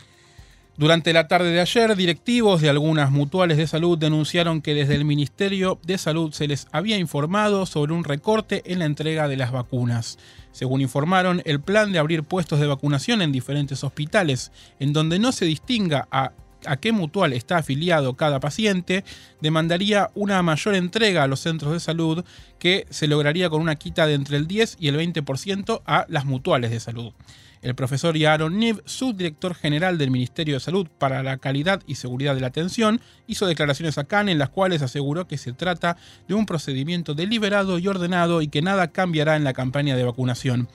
Durante 0.80 1.12
la 1.12 1.28
tarde 1.28 1.51
de 1.51 1.60
ayer, 1.60 1.94
directivos 1.98 2.62
de 2.62 2.70
algunas 2.70 3.12
mutuales 3.12 3.58
de 3.58 3.68
salud 3.68 3.98
denunciaron 3.98 4.62
que 4.62 4.74
desde 4.74 4.96
el 4.96 5.04
Ministerio 5.04 5.78
de 5.84 5.98
Salud 5.98 6.32
se 6.32 6.48
les 6.48 6.68
había 6.72 6.98
informado 6.98 7.66
sobre 7.66 7.92
un 7.92 8.06
recorte 8.06 8.62
en 8.66 8.80
la 8.80 8.86
entrega 8.86 9.28
de 9.28 9.36
las 9.36 9.51
vacunas. 9.51 10.18
Según 10.54 10.80
informaron, 10.80 11.42
el 11.44 11.60
plan 11.60 11.92
de 11.92 12.00
abrir 12.00 12.24
puestos 12.24 12.62
de 12.62 12.68
vacunación 12.68 13.22
en 13.22 13.34
diferentes 13.34 13.84
hospitales, 13.84 14.54
en 14.80 14.94
donde 14.94 15.20
no 15.20 15.34
se 15.34 15.44
distinga 15.44 16.08
a 16.12 16.32
a 16.66 16.78
qué 16.78 16.92
mutual 16.92 17.34
está 17.34 17.58
afiliado 17.58 18.16
cada 18.16 18.39
paciente, 18.39 19.04
demandaría 19.42 20.12
una 20.16 20.42
mayor 20.44 20.75
entrega 20.75 21.24
a 21.24 21.28
los 21.28 21.39
centros 21.39 21.74
de 21.74 21.80
salud 21.80 22.24
que 22.58 22.86
se 22.89 23.08
lograría 23.08 23.50
con 23.50 23.62
una 23.62 23.75
quita 23.75 24.06
de 24.06 24.13
entre 24.13 24.38
el 24.38 24.48
10 24.48 24.78
y 24.80 24.88
el 24.88 24.98
20% 24.98 25.82
a 25.86 26.06
las 26.10 26.25
mutuales 26.25 26.72
de 26.72 26.80
salud. 26.80 27.13
El 27.62 27.75
profesor 27.75 28.16
Yaron 28.16 28.58
Niv, 28.58 28.82
subdirector 28.86 29.54
general 29.54 29.98
del 29.98 30.12
Ministerio 30.12 30.54
de 30.54 30.60
Salud 30.62 30.88
para 30.98 31.24
la 31.24 31.38
Calidad 31.38 31.82
y 31.88 31.96
Seguridad 31.96 32.34
de 32.34 32.39
la 32.39 32.48
Atención, 32.48 33.01
hizo 33.28 33.48
declaraciones 33.48 33.98
a 33.98 34.06
Cannes 34.06 34.32
en 34.32 34.39
las 34.39 34.50
cuales 34.50 34.82
aseguró 34.82 35.28
que 35.28 35.38
se 35.38 35.51
trata 35.51 35.98
de 36.30 36.36
un 36.36 36.46
procedimiento 36.46 37.16
deliberado 37.16 37.78
y 37.78 37.88
ordenado 37.89 38.42
y 38.42 38.48
que 38.48 38.62
nada 38.62 38.92
cambiará 38.92 39.36
en 39.36 39.44
la 39.44 39.51
campaña 39.51 39.98
de 39.98 40.06
vacunación. 40.06 40.70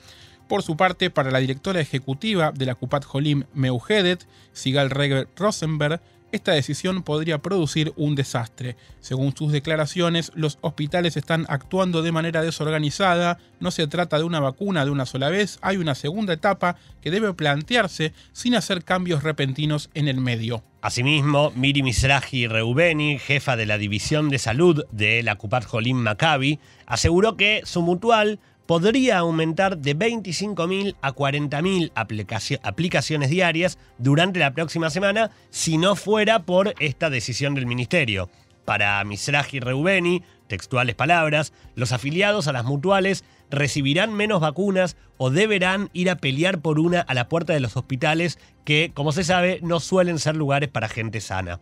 Por 0.47 0.61
su 0.61 0.77
parte, 0.77 1.09
para 1.09 1.31
la 1.31 1.39
directora 1.39 1.81
ejecutiva 1.81 2.51
de 2.51 2.67
la 2.67 2.75
Kupat 2.75 3.05
Holim 3.11 3.45
Meuhedet, 3.55 4.27
Sigal 4.53 4.91
Reger 4.91 5.27
Rosenberg, 5.35 5.99
esta 6.31 6.51
decisión 6.51 7.01
podría 7.01 7.37
producir 7.37 7.93
un 7.95 8.13
desastre. 8.13 8.75
Según 8.99 9.35
sus 9.35 9.51
declaraciones, 9.51 10.31
los 10.35 10.57
hospitales 10.61 11.15
están 11.17 11.45
actuando 11.49 12.01
de 12.01 12.11
manera 12.11 12.41
desorganizada, 12.41 13.39
no 13.59 13.71
se 13.71 13.87
trata 13.87 14.17
de 14.17 14.23
una 14.25 14.39
vacuna 14.39 14.85
de 14.85 14.91
una 14.91 15.05
sola 15.05 15.29
vez, 15.29 15.57
hay 15.61 15.77
una 15.77 15.95
segunda 15.95 16.33
etapa 16.33 16.75
que 17.01 17.09
debe 17.09 17.33
plantearse 17.33 18.13
sin 18.33 18.53
hacer 18.55 18.83
cambios 18.83 19.23
repentinos 19.23 19.89
en 19.93 20.07
el 20.07 20.19
medio. 20.19 20.61
Asimismo, 20.81 21.51
Miri 21.55 21.81
Misraji 21.81 22.47
Reubeni, 22.47 23.17
jefa 23.17 23.55
de 23.55 23.65
la 23.65 23.77
División 23.77 24.29
de 24.29 24.37
Salud 24.37 24.83
de 24.91 25.23
la 25.23 25.37
Kupat 25.37 25.65
Holim 25.71 25.97
Maccabi, 25.97 26.59
aseguró 26.85 27.37
que 27.37 27.61
su 27.63 27.81
mutual 27.81 28.39
podría 28.65 29.19
aumentar 29.19 29.77
de 29.77 29.95
25.000 29.95 30.95
a 31.01 31.13
40.000 31.13 32.59
aplicaciones 32.63 33.29
diarias 33.29 33.77
durante 33.97 34.39
la 34.39 34.53
próxima 34.53 34.89
semana 34.89 35.31
si 35.49 35.77
no 35.77 35.95
fuera 35.95 36.43
por 36.43 36.73
esta 36.79 37.09
decisión 37.09 37.55
del 37.55 37.65
ministerio. 37.65 38.29
Para 38.65 39.03
Misraji 39.03 39.59
Reubeni, 39.59 40.23
textuales 40.47 40.95
palabras, 40.95 41.53
los 41.75 41.91
afiliados 41.91 42.47
a 42.47 42.51
las 42.51 42.65
mutuales 42.65 43.23
recibirán 43.51 44.13
menos 44.13 44.41
vacunas 44.41 44.97
o 45.17 45.29
deberán 45.29 45.89
ir 45.93 46.09
a 46.09 46.15
pelear 46.15 46.59
por 46.59 46.79
una 46.79 47.01
a 47.01 47.13
la 47.13 47.29
puerta 47.29 47.53
de 47.53 47.59
los 47.59 47.77
hospitales 47.77 48.39
que, 48.63 48.91
como 48.93 49.11
se 49.11 49.23
sabe, 49.23 49.59
no 49.61 49.79
suelen 49.79 50.17
ser 50.17 50.35
lugares 50.35 50.69
para 50.69 50.89
gente 50.89 51.21
sana. 51.21 51.61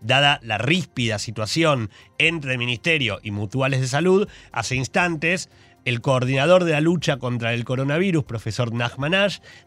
Dada 0.00 0.40
la 0.42 0.58
ríspida 0.58 1.20
situación 1.20 1.88
entre 2.18 2.52
el 2.52 2.58
Ministerio 2.58 3.20
y 3.22 3.30
mutuales 3.30 3.80
de 3.80 3.86
salud, 3.86 4.28
hace 4.50 4.74
instantes 4.74 5.48
el 5.84 6.00
coordinador 6.00 6.64
de 6.64 6.72
la 6.72 6.80
lucha 6.80 7.16
contra 7.16 7.54
el 7.54 7.64
coronavirus, 7.64 8.24
profesor 8.24 8.72
Nachman 8.72 9.12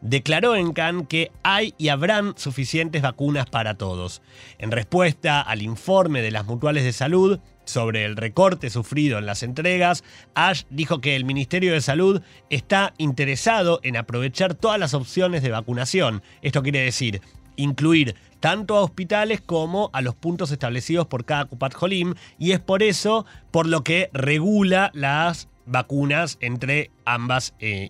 declaró 0.01 0.55
en 0.55 0.74
Cannes 0.74 1.07
que 1.07 1.31
hay 1.43 1.74
y 1.77 1.89
habrán 1.89 2.34
suficientes 2.38 3.01
vacunas 3.01 3.48
para 3.48 3.75
todos. 3.75 4.22
En 4.57 4.72
respuesta 4.72 5.41
al 5.41 5.62
informe 5.62 6.22
de 6.22 6.31
las 6.31 6.45
mutuales 6.45 6.84
de 6.84 6.93
salud 6.93 7.39
sobre 7.65 8.05
el 8.05 8.15
recorte 8.15 8.69
sufrido 8.69 9.17
en 9.17 9.25
las 9.25 9.43
entregas, 9.43 10.03
Ash 10.34 10.63
dijo 10.69 11.01
que 11.01 11.15
el 11.15 11.25
Ministerio 11.25 11.74
de 11.74 11.81
Salud 11.81 12.22
está 12.50 12.93
interesado 12.98 13.79
en 13.84 13.98
aprovechar 13.98 14.55
todas 14.55 14.79
las 14.79 14.93
opciones 14.93 15.43
de 15.43 15.51
vacunación. 15.51 16.22
Esto 16.41 16.63
quiere 16.63 16.79
decir 16.79 17.22
incluir 17.57 18.15
tanto 18.39 18.75
a 18.75 18.81
hospitales 18.81 19.41
como 19.41 19.89
a 19.93 20.01
los 20.01 20.15
puntos 20.15 20.51
establecidos 20.51 21.07
por 21.07 21.25
cada 21.25 21.45
Cupat 21.45 21.74
Jolim, 21.74 22.13
y 22.38 22.51
es 22.51 22.60
por 22.60 22.84
eso 22.84 23.25
por 23.51 23.65
lo 23.65 23.84
que 23.84 24.10
regula 24.13 24.91
las 24.93 25.48
vacunas 25.65 26.38
entre 26.41 26.91
ambas, 27.05 27.53
eh, 27.60 27.89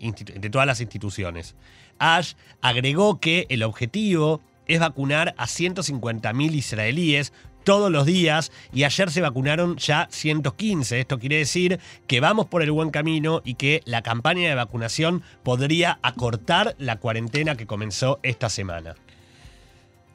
todas 0.52 0.68
las 0.68 0.82
instituciones. 0.82 1.56
Ash 2.00 2.34
agregó 2.62 3.20
que 3.20 3.46
el 3.50 3.64
objetivo 3.64 4.42
es 4.68 4.80
vacunar 4.80 5.36
a 5.38 5.46
150.000 5.46 6.54
israelíes 6.54 7.34
todos 7.64 7.92
los 7.92 8.06
días 8.06 8.52
y 8.72 8.84
ayer 8.84 9.12
se 9.12 9.22
vacunaron 9.22 9.76
ya 9.78 10.08
115. 10.12 11.00
Esto 11.00 11.20
quiere 11.20 11.38
decir 11.38 11.80
que 12.08 12.22
vamos 12.22 12.46
por 12.46 12.62
el 12.62 12.72
buen 12.72 12.92
camino 12.92 13.42
y 13.44 13.56
que 13.56 13.82
la 13.86 14.04
campaña 14.04 14.48
de 14.48 14.56
vacunación 14.56 15.24
podría 15.44 16.00
acortar 16.02 16.76
la 16.78 16.98
cuarentena 16.98 17.56
que 17.56 17.66
comenzó 17.66 18.20
esta 18.24 18.50
semana. 18.50 18.96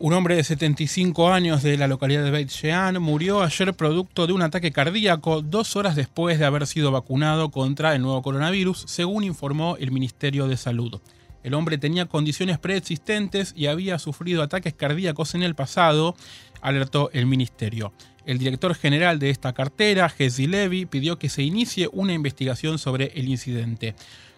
Un 0.02 0.14
hombre 0.14 0.34
de 0.34 0.44
75 0.44 1.30
años 1.30 1.62
de 1.62 1.76
la 1.76 1.86
localidad 1.86 2.24
de 2.24 2.30
Beit 2.30 2.48
Shean 2.48 3.02
murió 3.02 3.42
ayer 3.42 3.74
producto 3.74 4.26
de 4.26 4.32
un 4.32 4.40
ataque 4.40 4.72
cardíaco 4.72 5.42
dos 5.42 5.76
horas 5.76 5.94
después 5.94 6.38
de 6.38 6.46
haber 6.46 6.66
sido 6.66 6.90
vacunado 6.90 7.50
contra 7.50 7.94
el 7.94 8.00
nuevo 8.00 8.22
coronavirus, 8.22 8.84
según 8.86 9.24
informó 9.24 9.76
el 9.76 9.90
Ministerio 9.90 10.48
de 10.48 10.56
Salud. 10.56 11.02
El 11.42 11.52
hombre 11.52 11.76
tenía 11.76 12.06
condiciones 12.06 12.58
preexistentes 12.58 13.52
y 13.54 13.66
había 13.66 13.98
sufrido 13.98 14.42
ataques 14.42 14.72
cardíacos 14.72 15.34
en 15.34 15.42
el 15.42 15.54
pasado, 15.54 16.16
alertó 16.62 17.10
el 17.12 17.26
ministerio. 17.26 17.92
El 18.24 18.38
director 18.38 18.74
general 18.74 19.18
de 19.18 19.28
esta 19.28 19.52
cartera, 19.52 20.08
Jesse 20.08 20.48
Levy, 20.48 20.86
pidió 20.86 21.18
que 21.18 21.28
se 21.28 21.42
inicie 21.42 21.90
una 21.92 22.14
investigación 22.14 22.78
sobre 22.78 23.12
el 23.16 23.28
incidente. 23.28 23.94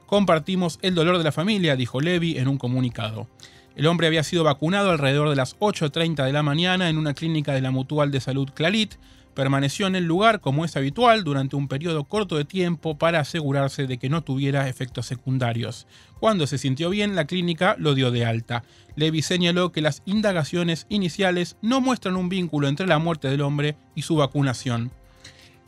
Compartimos 0.07 0.81
el 0.83 0.97
dolor 0.97 1.19
de 1.19 1.25
la 1.25 1.31
familia, 1.31 1.76
dijo 1.76 2.00
Levy 2.00 2.37
en 2.37 2.49
un 2.49 2.59
comunicado. 2.59 3.28
El 3.75 3.87
hombre 3.87 4.07
había 4.07 4.23
sido 4.23 4.45
vacunado 4.45 4.91
alrededor 4.91 5.31
de 5.31 5.37
las 5.37 5.59
8.30 5.59 6.26
de 6.26 6.33
la 6.33 6.43
mañana 6.43 6.91
en 6.91 6.99
una 6.99 7.14
clínica 7.14 7.55
de 7.55 7.62
la 7.62 7.71
Mutual 7.71 8.11
de 8.11 8.21
Salud 8.21 8.50
Clalit. 8.52 8.97
Permaneció 9.35 9.87
en 9.87 9.97
el 9.97 10.05
lugar, 10.05 10.41
como 10.41 10.67
es 10.67 10.76
habitual, 10.76 11.25
durante 11.25 11.57
un 11.57 11.69
periodo 11.69 12.05
corto 12.05 12.37
de 12.37 12.45
tiempo 12.45 12.99
para 12.99 13.21
asegurarse 13.21 13.87
de 13.87 13.97
que 13.97 14.11
no 14.11 14.23
tuviera 14.23 14.69
efectos 14.69 15.07
secundarios. 15.07 15.87
Cuando 16.21 16.47
se 16.47 16.59
sintió 16.59 16.91
bien, 16.91 17.17
la 17.17 17.25
clínica 17.26 17.75
lo 17.79 17.95
dio 17.95 18.11
de 18.11 18.26
alta. 18.26 18.62
Levy 18.95 19.23
señaló 19.23 19.73
que 19.73 19.81
las 19.81 20.02
indagaciones 20.05 20.87
iniciales 20.91 21.57
no 21.62 21.81
muestran 21.81 22.17
un 22.17 22.29
vínculo 22.29 22.69
entre 22.69 22.87
la 22.87 22.99
muerte 22.99 23.29
del 23.29 23.41
hombre 23.41 23.76
y 23.95 24.02
su 24.02 24.17
vacunación. 24.17 24.93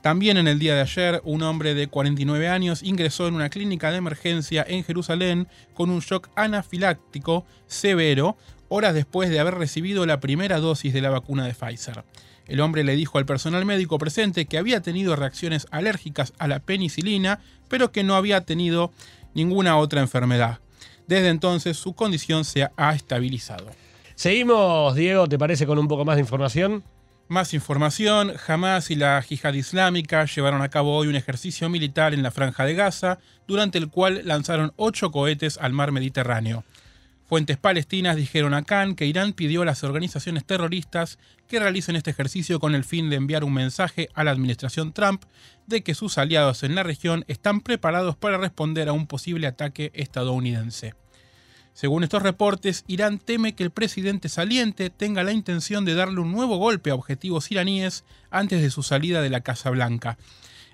También 0.04 0.36
en 0.36 0.48
el 0.48 0.58
día 0.58 0.74
de 0.74 0.82
ayer, 0.82 1.22
un 1.24 1.42
hombre 1.42 1.74
de 1.74 1.86
49 1.86 2.46
años 2.46 2.82
ingresó 2.82 3.26
en 3.26 3.36
una 3.36 3.48
clínica 3.48 3.90
de 3.90 3.96
emergencia 3.96 4.62
en 4.68 4.84
Jerusalén 4.84 5.48
con 5.72 5.88
un 5.88 6.00
shock 6.00 6.28
anafiláctico 6.36 7.46
severo, 7.66 8.36
horas 8.68 8.92
después 8.92 9.30
de 9.30 9.40
haber 9.40 9.54
recibido 9.54 10.04
la 10.04 10.20
primera 10.20 10.58
dosis 10.58 10.92
de 10.92 11.00
la 11.00 11.08
vacuna 11.08 11.46
de 11.46 11.54
Pfizer. 11.54 12.04
El 12.46 12.60
hombre 12.60 12.84
le 12.84 12.96
dijo 12.96 13.16
al 13.16 13.24
personal 13.24 13.64
médico 13.64 13.96
presente 13.96 14.44
que 14.44 14.58
había 14.58 14.82
tenido 14.82 15.16
reacciones 15.16 15.66
alérgicas 15.70 16.34
a 16.38 16.48
la 16.48 16.60
penicilina, 16.60 17.40
pero 17.70 17.90
que 17.90 18.04
no 18.04 18.14
había 18.14 18.42
tenido 18.42 18.92
ninguna 19.32 19.78
otra 19.78 20.02
enfermedad. 20.02 20.58
Desde 21.06 21.30
entonces 21.30 21.78
su 21.78 21.94
condición 21.94 22.44
se 22.44 22.68
ha 22.76 22.94
estabilizado. 22.94 23.70
Seguimos, 24.16 24.96
Diego, 24.96 25.26
¿te 25.30 25.38
parece 25.38 25.64
con 25.64 25.78
un 25.78 25.88
poco 25.88 26.04
más 26.04 26.16
de 26.16 26.20
información? 26.20 26.84
Más 27.28 27.54
información, 27.54 28.34
Hamas 28.46 28.90
y 28.90 28.96
la 28.96 29.22
Jihad 29.22 29.54
Islámica 29.54 30.26
llevaron 30.26 30.60
a 30.60 30.68
cabo 30.68 30.94
hoy 30.94 31.08
un 31.08 31.16
ejercicio 31.16 31.70
militar 31.70 32.12
en 32.12 32.22
la 32.22 32.30
franja 32.30 32.66
de 32.66 32.74
Gaza, 32.74 33.18
durante 33.48 33.78
el 33.78 33.88
cual 33.88 34.20
lanzaron 34.24 34.74
ocho 34.76 35.10
cohetes 35.10 35.56
al 35.56 35.72
mar 35.72 35.90
Mediterráneo. 35.90 36.64
Fuentes 37.26 37.56
palestinas 37.56 38.16
dijeron 38.16 38.52
a 38.52 38.62
Khan 38.62 38.94
que 38.94 39.06
Irán 39.06 39.32
pidió 39.32 39.62
a 39.62 39.64
las 39.64 39.82
organizaciones 39.84 40.44
terroristas 40.44 41.18
que 41.48 41.58
realicen 41.58 41.96
este 41.96 42.10
ejercicio 42.10 42.60
con 42.60 42.74
el 42.74 42.84
fin 42.84 43.08
de 43.08 43.16
enviar 43.16 43.42
un 43.42 43.54
mensaje 43.54 44.10
a 44.12 44.22
la 44.22 44.30
administración 44.30 44.92
Trump 44.92 45.24
de 45.66 45.82
que 45.82 45.94
sus 45.94 46.18
aliados 46.18 46.62
en 46.62 46.74
la 46.74 46.82
región 46.82 47.24
están 47.26 47.62
preparados 47.62 48.16
para 48.16 48.36
responder 48.36 48.90
a 48.90 48.92
un 48.92 49.06
posible 49.06 49.46
ataque 49.46 49.90
estadounidense. 49.94 50.94
Según 51.74 52.04
estos 52.04 52.22
reportes, 52.22 52.84
Irán 52.86 53.18
teme 53.18 53.56
que 53.56 53.64
el 53.64 53.72
presidente 53.72 54.28
saliente 54.28 54.90
tenga 54.90 55.24
la 55.24 55.32
intención 55.32 55.84
de 55.84 55.94
darle 55.94 56.20
un 56.20 56.30
nuevo 56.30 56.56
golpe 56.56 56.90
a 56.90 56.94
objetivos 56.94 57.50
iraníes 57.50 58.04
antes 58.30 58.62
de 58.62 58.70
su 58.70 58.84
salida 58.84 59.22
de 59.22 59.30
la 59.30 59.40
Casa 59.40 59.70
Blanca. 59.70 60.16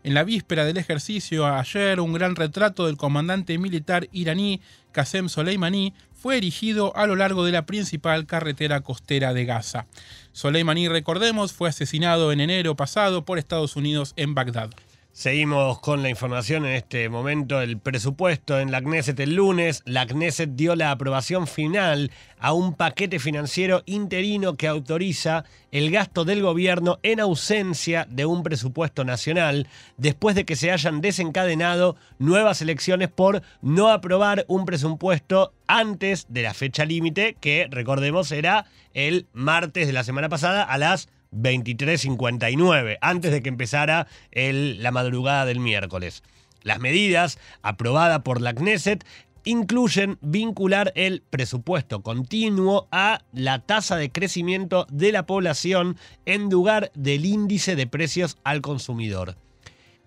En 0.03 0.13
la 0.13 0.25
víspera 0.25 0.67
del 0.67 0.77
ejercicio, 0.77 1.47
ayer, 1.47 2.01
un 2.01 2.13
gran 2.13 2.37
retrato 2.37 2.87
del 2.87 2.99
comandante 2.99 3.57
militar 3.57 4.09
iraní 4.13 4.61
Qasem 4.93 5.31
Soleimani 5.31 5.95
fue 6.13 6.37
erigido 6.37 6.95
a 6.95 7.07
lo 7.07 7.17
largo 7.17 7.47
de 7.47 7.53
la 7.53 7.65
principal 7.65 8.27
carretera 8.27 8.83
costera 8.83 9.33
de 9.33 9.47
Gaza. 9.47 9.87
Soleimani, 10.33 10.89
recordemos, 10.89 11.55
fue 11.55 11.71
asesinado 11.71 12.31
en 12.31 12.41
enero 12.41 12.77
pasado 12.77 13.25
por 13.25 13.39
Estados 13.39 13.75
Unidos 13.75 14.13
en 14.17 14.35
Bagdad. 14.35 14.71
Seguimos 15.13 15.81
con 15.81 16.03
la 16.03 16.09
información 16.09 16.65
en 16.65 16.75
este 16.75 17.09
momento. 17.09 17.61
El 17.61 17.79
presupuesto 17.79 18.61
en 18.61 18.71
la 18.71 18.81
Knesset 18.81 19.19
el 19.19 19.35
lunes. 19.35 19.83
La 19.85 20.07
Knesset 20.07 20.51
dio 20.55 20.77
la 20.77 20.93
aprobación 20.93 21.49
final 21.49 22.13
a 22.39 22.53
un 22.53 22.75
paquete 22.75 23.19
financiero 23.19 23.83
interino 23.87 24.57
que 24.57 24.69
autoriza 24.69 25.45
el 25.73 25.91
gasto 25.91 26.25
del 26.25 26.43
gobierno 26.43 27.01
en 27.03 27.19
ausencia 27.19 28.07
de 28.09 28.25
un 28.25 28.45
presupuesto 28.45 29.05
nacional, 29.05 29.67
después 29.97 30.37
de 30.37 30.45
que 30.45 30.55
se 30.55 30.71
hayan 30.71 31.01
desencadenado 31.01 31.97
nuevas 32.21 32.63
elecciones 32.63 33.09
por 33.09 33.43
no 33.63 33.89
aprobar 33.89 34.45
un 34.47 34.65
presupuesto 34.65 35.53
antes 35.67 36.27
de 36.29 36.43
la 36.43 36.55
fecha 36.55 36.85
límite, 36.85 37.37
que 37.41 37.67
recordemos 37.69 38.31
era 38.31 38.67
el 38.95 39.27
martes 39.33 39.89
de 39.89 39.93
la 39.93 40.05
semana 40.05 40.29
pasada 40.29 40.63
a 40.63 40.79
las 40.79 41.09
23.59, 41.33 42.99
antes 43.01 43.33
de 43.33 43.43
que 43.43 43.49
empezara 43.49 44.07
la 44.33 44.91
madrugada 44.91 45.45
del 45.45 45.61
miércoles. 45.61 46.23
Las 46.63 46.81
medidas 46.81 47.39
aprobadas 47.63 48.21
por 48.21 48.41
la 48.41 48.55
Knesset 48.55 49.05
incluyen 49.45 50.19
vincular 50.21 50.93
el 50.95 51.23
presupuesto 51.31 52.03
continuo 52.03 52.89
a 52.91 53.23
la 53.33 53.61
tasa 53.61 53.97
de 53.97 54.13
crecimiento 54.13 54.87
de 54.91 55.13
la 55.13 55.27
población 55.27 55.97
en 56.27 56.51
lugar 56.51 56.93
del 56.95 57.25
índice 57.25 57.77
de 57.77 57.87
precios 57.87 58.37
al 58.45 58.61
consumidor. 58.61 59.37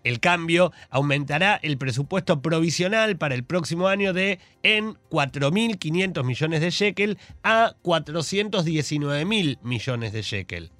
El 0.03 0.19
cambio 0.19 0.73
aumentará 0.89 1.55
el 1.63 1.77
presupuesto 1.77 2.41
provisional 2.41 3.17
para 3.17 3.35
el 3.35 3.45
próximo 3.45 3.87
año 3.87 4.11
de 4.11 4.39
en 4.61 4.95
4.500 5.09 6.23
millones 6.25 6.61
de 6.61 6.71
shekel 6.71 7.17
a 7.41 7.73
419.000 7.83 9.59
millones 9.63 10.11
de 10.11 10.21
shekel. 10.21 10.71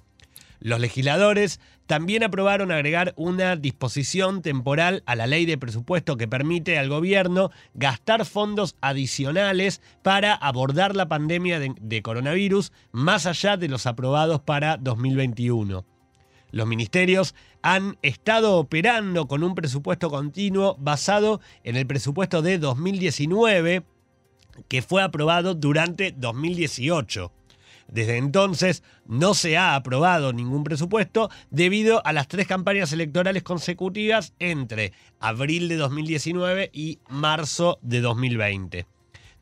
Los 0.64 0.80
legisladores 0.80 1.60
también 1.86 2.22
aprobaron 2.22 2.72
agregar 2.72 3.12
una 3.18 3.54
disposición 3.54 4.40
temporal 4.40 5.02
a 5.04 5.14
la 5.14 5.26
ley 5.26 5.44
de 5.44 5.58
presupuesto 5.58 6.16
que 6.16 6.26
permite 6.26 6.78
al 6.78 6.88
gobierno 6.88 7.50
gastar 7.74 8.24
fondos 8.24 8.74
adicionales 8.80 9.82
para 10.02 10.32
abordar 10.32 10.96
la 10.96 11.06
pandemia 11.06 11.60
de, 11.60 12.02
coronavirus 12.02 12.72
más 12.92 13.26
allá 13.26 13.58
de 13.58 13.68
los 13.68 13.84
aprobados 13.84 14.40
para 14.40 14.78
2021. 14.78 15.84
Los 16.50 16.66
ministerios 16.66 17.34
han 17.60 17.98
estado 18.00 18.56
operando 18.56 19.28
con 19.28 19.44
un 19.44 19.54
presupuesto 19.54 20.08
continuo 20.08 20.76
basado 20.80 21.42
en 21.62 21.76
el 21.76 21.86
presupuesto 21.86 22.40
de 22.40 22.58
2019 22.58 23.84
que 24.68 24.80
fue 24.80 25.02
aprobado 25.02 25.54
durante 25.54 26.14
2018. 26.16 27.30
Desde 27.88 28.16
entonces 28.16 28.82
no 29.06 29.34
se 29.34 29.56
ha 29.56 29.74
aprobado 29.74 30.32
ningún 30.32 30.64
presupuesto 30.64 31.30
debido 31.50 32.04
a 32.06 32.12
las 32.12 32.28
tres 32.28 32.46
campañas 32.46 32.92
electorales 32.92 33.42
consecutivas 33.42 34.32
entre 34.38 34.92
abril 35.20 35.68
de 35.68 35.76
2019 35.76 36.70
y 36.72 36.98
marzo 37.08 37.78
de 37.82 38.00
2020. 38.00 38.86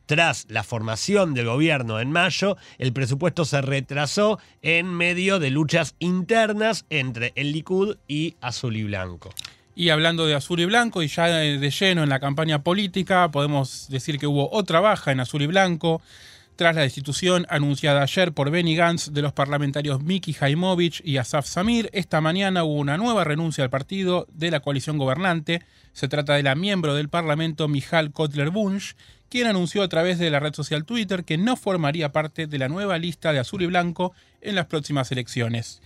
Tras 0.05 0.45
la 0.49 0.63
formación 0.63 1.33
del 1.33 1.45
gobierno 1.45 1.99
en 2.01 2.11
mayo, 2.11 2.57
el 2.77 2.91
presupuesto 2.91 3.45
se 3.45 3.61
retrasó 3.61 4.37
en 4.61 4.87
medio 4.93 5.39
de 5.39 5.49
luchas 5.49 5.95
internas 5.99 6.85
entre 6.89 7.31
el 7.35 7.53
Likud 7.53 7.95
y 8.07 8.35
Azul 8.41 8.75
y 8.75 8.83
Blanco. 8.83 9.29
Y 9.75 9.89
hablando 9.89 10.27
de 10.27 10.35
Azul 10.35 10.59
y 10.59 10.65
Blanco 10.65 11.01
y 11.01 11.07
ya 11.07 11.27
de 11.27 11.71
lleno 11.71 12.03
en 12.03 12.09
la 12.09 12.19
campaña 12.19 12.63
política, 12.63 13.31
podemos 13.31 13.87
decir 13.89 14.19
que 14.19 14.27
hubo 14.27 14.51
otra 14.51 14.81
baja 14.81 15.11
en 15.11 15.21
Azul 15.21 15.41
y 15.41 15.47
Blanco 15.47 16.01
tras 16.55 16.75
la 16.75 16.81
destitución 16.81 17.45
anunciada 17.49 18.03
ayer 18.03 18.33
por 18.33 18.51
Benny 18.51 18.75
Gantz 18.75 19.11
de 19.11 19.21
los 19.21 19.33
parlamentarios 19.33 20.03
Miki 20.03 20.33
Jaimovich 20.33 21.01
y 21.03 21.17
Asaf 21.17 21.47
Samir, 21.47 21.89
esta 21.93 22.21
mañana 22.21 22.63
hubo 22.63 22.75
una 22.75 22.97
nueva 22.97 23.23
renuncia 23.23 23.63
al 23.63 23.69
partido 23.69 24.27
de 24.31 24.51
la 24.51 24.59
coalición 24.59 24.97
gobernante. 24.97 25.63
Se 25.93 26.07
trata 26.07 26.35
de 26.35 26.43
la 26.43 26.55
miembro 26.55 26.95
del 26.95 27.09
Parlamento 27.09 27.67
Mijal 27.67 28.11
Kotler-Bunch, 28.11 28.95
quien 29.29 29.47
anunció 29.47 29.81
a 29.81 29.87
través 29.87 30.19
de 30.19 30.29
la 30.29 30.39
red 30.39 30.53
social 30.53 30.85
Twitter 30.85 31.23
que 31.23 31.37
no 31.37 31.55
formaría 31.55 32.11
parte 32.11 32.45
de 32.45 32.59
la 32.59 32.69
nueva 32.69 32.97
lista 32.97 33.33
de 33.33 33.39
azul 33.39 33.63
y 33.63 33.67
blanco 33.67 34.13
en 34.41 34.55
las 34.55 34.67
próximas 34.67 35.11
elecciones. 35.11 35.81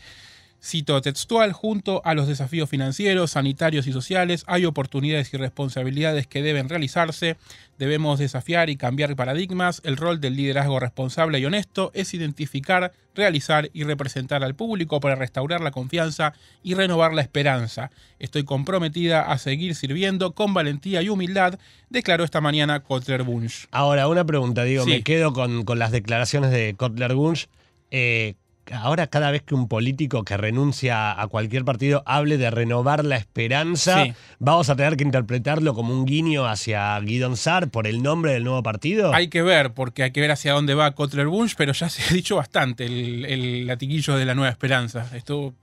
Cito 0.59 0.99
textual, 1.01 1.53
junto 1.53 2.01
a 2.03 2.15
los 2.15 2.27
desafíos 2.27 2.69
financieros, 2.69 3.31
sanitarios 3.31 3.85
y 3.85 3.93
sociales, 3.93 4.43
hay 4.47 4.65
oportunidades 4.65 5.31
y 5.33 5.37
responsabilidades 5.37 6.25
que 6.25 6.41
deben 6.41 6.67
realizarse. 6.67 7.37
Debemos 7.77 8.17
desafiar 8.17 8.69
y 8.69 8.75
cambiar 8.75 9.15
paradigmas. 9.15 9.81
El 9.85 9.97
rol 9.97 10.19
del 10.19 10.35
liderazgo 10.35 10.79
responsable 10.79 11.39
y 11.39 11.45
honesto 11.45 11.91
es 11.93 12.13
identificar, 12.15 12.91
realizar 13.13 13.69
y 13.71 13.83
representar 13.83 14.43
al 14.43 14.55
público 14.55 14.99
para 14.99 15.15
restaurar 15.15 15.61
la 15.61 15.71
confianza 15.71 16.33
y 16.63 16.73
renovar 16.73 17.13
la 17.13 17.21
esperanza. 17.21 17.91
Estoy 18.17 18.43
comprometida 18.43 19.21
a 19.31 19.37
seguir 19.37 19.75
sirviendo 19.75 20.33
con 20.33 20.55
valentía 20.55 21.03
y 21.03 21.09
humildad, 21.09 21.59
declaró 21.89 22.23
esta 22.23 22.41
mañana 22.41 22.79
Kotler 22.79 23.21
Bunch. 23.21 23.67
Ahora, 23.69 24.07
una 24.07 24.25
pregunta, 24.25 24.63
digo, 24.63 24.87
me 24.87 25.03
quedo 25.03 25.33
con, 25.33 25.63
las 25.77 25.91
declaraciones 25.91 26.49
de 26.49 26.73
Kotler 26.75 27.13
Bunch. 27.13 27.47
Eh, 27.91 28.33
ahora 28.73 29.07
cada 29.07 29.31
vez 29.31 29.41
que 29.43 29.55
un 29.55 29.67
político 29.67 30.23
que 30.23 30.37
renuncia 30.37 31.19
a 31.19 31.27
cualquier 31.27 31.65
partido 31.65 32.03
hable 32.05 32.37
de 32.37 32.49
renovar 32.51 33.05
la 33.05 33.17
esperanza, 33.17 34.05
vamos 34.39 34.69
a 34.69 34.75
tener 34.75 34.97
que 34.97 35.03
interpretarlo 35.03 35.73
como 35.73 35.93
un 35.93 36.05
guiño 36.05 36.45
hacia 36.47 36.99
Guidon 36.99 37.37
Sar 37.37 37.69
por 37.69 37.87
el 37.87 38.01
nombre 38.03 38.33
del 38.33 38.43
nuevo 38.43 38.63
partido. 38.63 39.13
Hay 39.13 39.29
que 39.29 39.41
ver, 39.41 39.73
porque 39.73 40.03
hay 40.03 40.11
que 40.11 40.21
ver 40.21 40.31
hacia 40.31 40.53
dónde 40.53 40.73
va 40.73 40.91
Kotler 40.91 41.27
Bunch, 41.27 41.55
pero 41.57 41.73
ya 41.73 41.89
se 41.89 42.03
ha 42.03 42.13
dicho 42.13 42.35
bastante 42.35 42.85
el, 42.85 43.25
el 43.25 43.67
latiguillo 43.67 44.15
de 44.15 44.25
la 44.25 44.35
nueva 44.35 44.49
esperanza. 44.49 45.09
Estuvo, 45.15 45.53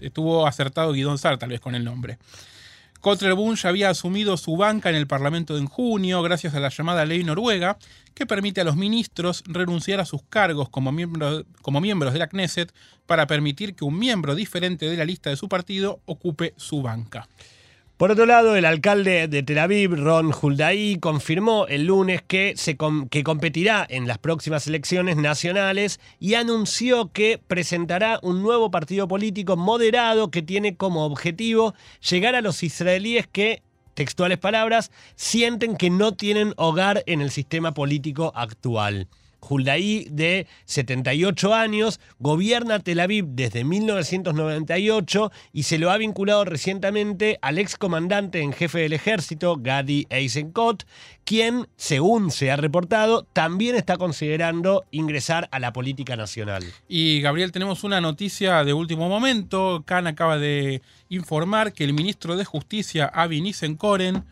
estuvo 0.00 0.46
acertado 0.46 0.92
Guidon 0.92 1.18
Sar 1.18 1.38
tal 1.38 1.50
vez 1.50 1.60
con 1.60 1.74
el 1.74 1.84
nombre. 1.84 2.18
Kotler 3.06 3.34
Bunch 3.34 3.66
había 3.66 3.88
asumido 3.88 4.36
su 4.36 4.56
banca 4.56 4.90
en 4.90 4.96
el 4.96 5.06
Parlamento 5.06 5.56
en 5.56 5.66
junio 5.66 6.22
gracias 6.22 6.56
a 6.56 6.58
la 6.58 6.70
llamada 6.70 7.04
ley 7.04 7.22
noruega 7.22 7.78
que 8.14 8.26
permite 8.26 8.62
a 8.62 8.64
los 8.64 8.74
ministros 8.74 9.44
renunciar 9.46 10.00
a 10.00 10.04
sus 10.04 10.24
cargos 10.24 10.70
como, 10.70 10.92
como 11.62 11.80
miembros 11.80 12.12
de 12.12 12.18
la 12.18 12.26
Knesset 12.26 12.74
para 13.06 13.28
permitir 13.28 13.76
que 13.76 13.84
un 13.84 13.96
miembro 13.96 14.34
diferente 14.34 14.90
de 14.90 14.96
la 14.96 15.04
lista 15.04 15.30
de 15.30 15.36
su 15.36 15.48
partido 15.48 16.00
ocupe 16.06 16.52
su 16.56 16.82
banca. 16.82 17.28
Por 17.96 18.10
otro 18.10 18.26
lado, 18.26 18.56
el 18.56 18.66
alcalde 18.66 19.26
de 19.26 19.42
Tel 19.42 19.58
Aviv, 19.58 19.94
Ron 19.94 20.30
Huldaí, 20.30 20.98
confirmó 20.98 21.66
el 21.66 21.86
lunes 21.86 22.20
que, 22.20 22.52
se 22.54 22.76
que 23.10 23.24
competirá 23.24 23.86
en 23.88 24.06
las 24.06 24.18
próximas 24.18 24.66
elecciones 24.66 25.16
nacionales 25.16 25.98
y 26.20 26.34
anunció 26.34 27.10
que 27.10 27.40
presentará 27.48 28.20
un 28.22 28.42
nuevo 28.42 28.70
partido 28.70 29.08
político 29.08 29.56
moderado 29.56 30.30
que 30.30 30.42
tiene 30.42 30.76
como 30.76 31.06
objetivo 31.06 31.74
llegar 32.10 32.34
a 32.34 32.42
los 32.42 32.62
israelíes 32.62 33.26
que 33.28 33.62
textuales 33.94 34.36
palabras, 34.36 34.90
sienten 35.14 35.74
que 35.74 35.88
no 35.88 36.12
tienen 36.12 36.52
hogar 36.58 37.02
en 37.06 37.22
el 37.22 37.30
sistema 37.30 37.72
político 37.72 38.30
actual. 38.36 39.08
Huldaí, 39.40 40.08
de 40.10 40.46
78 40.64 41.54
años, 41.54 42.00
gobierna 42.18 42.80
Tel 42.80 43.00
Aviv 43.00 43.26
desde 43.28 43.64
1998 43.64 45.32
y 45.52 45.62
se 45.64 45.78
lo 45.78 45.90
ha 45.90 45.96
vinculado 45.96 46.44
recientemente 46.44 47.38
al 47.42 47.58
excomandante 47.58 48.40
en 48.40 48.52
jefe 48.52 48.80
del 48.80 48.92
ejército, 48.92 49.56
Gadi 49.58 50.06
Eisenkot, 50.10 50.86
quien, 51.24 51.66
según 51.76 52.30
se 52.30 52.50
ha 52.50 52.56
reportado, 52.56 53.26
también 53.32 53.74
está 53.74 53.96
considerando 53.96 54.84
ingresar 54.90 55.48
a 55.50 55.58
la 55.58 55.72
política 55.72 56.16
nacional. 56.16 56.64
Y 56.88 57.20
Gabriel, 57.20 57.52
tenemos 57.52 57.84
una 57.84 58.00
noticia 58.00 58.64
de 58.64 58.72
último 58.72 59.08
momento. 59.08 59.82
Khan 59.86 60.06
acaba 60.06 60.38
de 60.38 60.82
informar 61.08 61.72
que 61.72 61.84
el 61.84 61.92
ministro 61.92 62.36
de 62.36 62.44
Justicia, 62.44 63.06
Avi 63.06 63.40
Nissenkoren, 63.40 64.24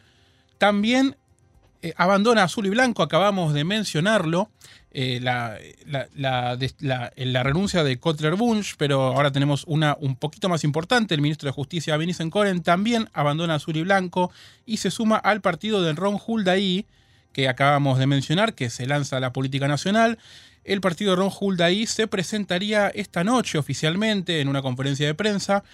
también 0.58 1.16
abandona 1.96 2.44
Azul 2.44 2.66
y 2.66 2.70
Blanco, 2.70 3.02
acabamos 3.02 3.52
de 3.52 3.64
mencionarlo. 3.64 4.50
Eh, 4.96 5.18
la, 5.20 5.58
la, 6.14 7.42
renuncia 7.42 7.82
de 7.82 7.98
Kotler 7.98 8.36
Bunch, 8.36 8.76
pero 8.78 9.02
ahora 9.02 9.32
tenemos 9.32 9.64
una 9.66 9.96
un 9.98 10.14
poquito 10.14 10.48
más 10.48 10.62
importante. 10.62 11.14
El 11.14 11.20
ministro 11.20 11.48
de 11.48 11.52
Justicia, 11.52 11.96
Vincent 11.96 12.32
Coren, 12.32 12.62
también 12.62 13.08
abandona 13.12 13.56
Azul 13.56 13.76
y 13.76 13.82
Blanco 13.82 14.30
y 14.64 14.76
se 14.76 14.92
suma 14.92 15.16
al 15.16 15.40
partido 15.40 15.82
de 15.82 15.94
Ron 15.94 16.20
Huldaí, 16.24 16.86
que 17.32 17.48
acabamos 17.48 17.98
de 17.98 18.06
mencionar, 18.06 18.54
que 18.54 18.70
se 18.70 18.86
lanza 18.86 19.16
a 19.16 19.20
la 19.20 19.32
política 19.32 19.66
nacional. 19.66 20.18
El 20.62 20.80
partido 20.80 21.10
de 21.10 21.16
Ron 21.16 21.32
Huldaí 21.38 21.86
se 21.86 22.06
presentaría 22.06 22.86
esta 22.88 23.24
noche 23.24 23.58
oficialmente 23.58 24.40
en 24.40 24.46
una 24.46 24.62
conferencia 24.62 25.06
de 25.06 25.14
prensa. 25.14 25.64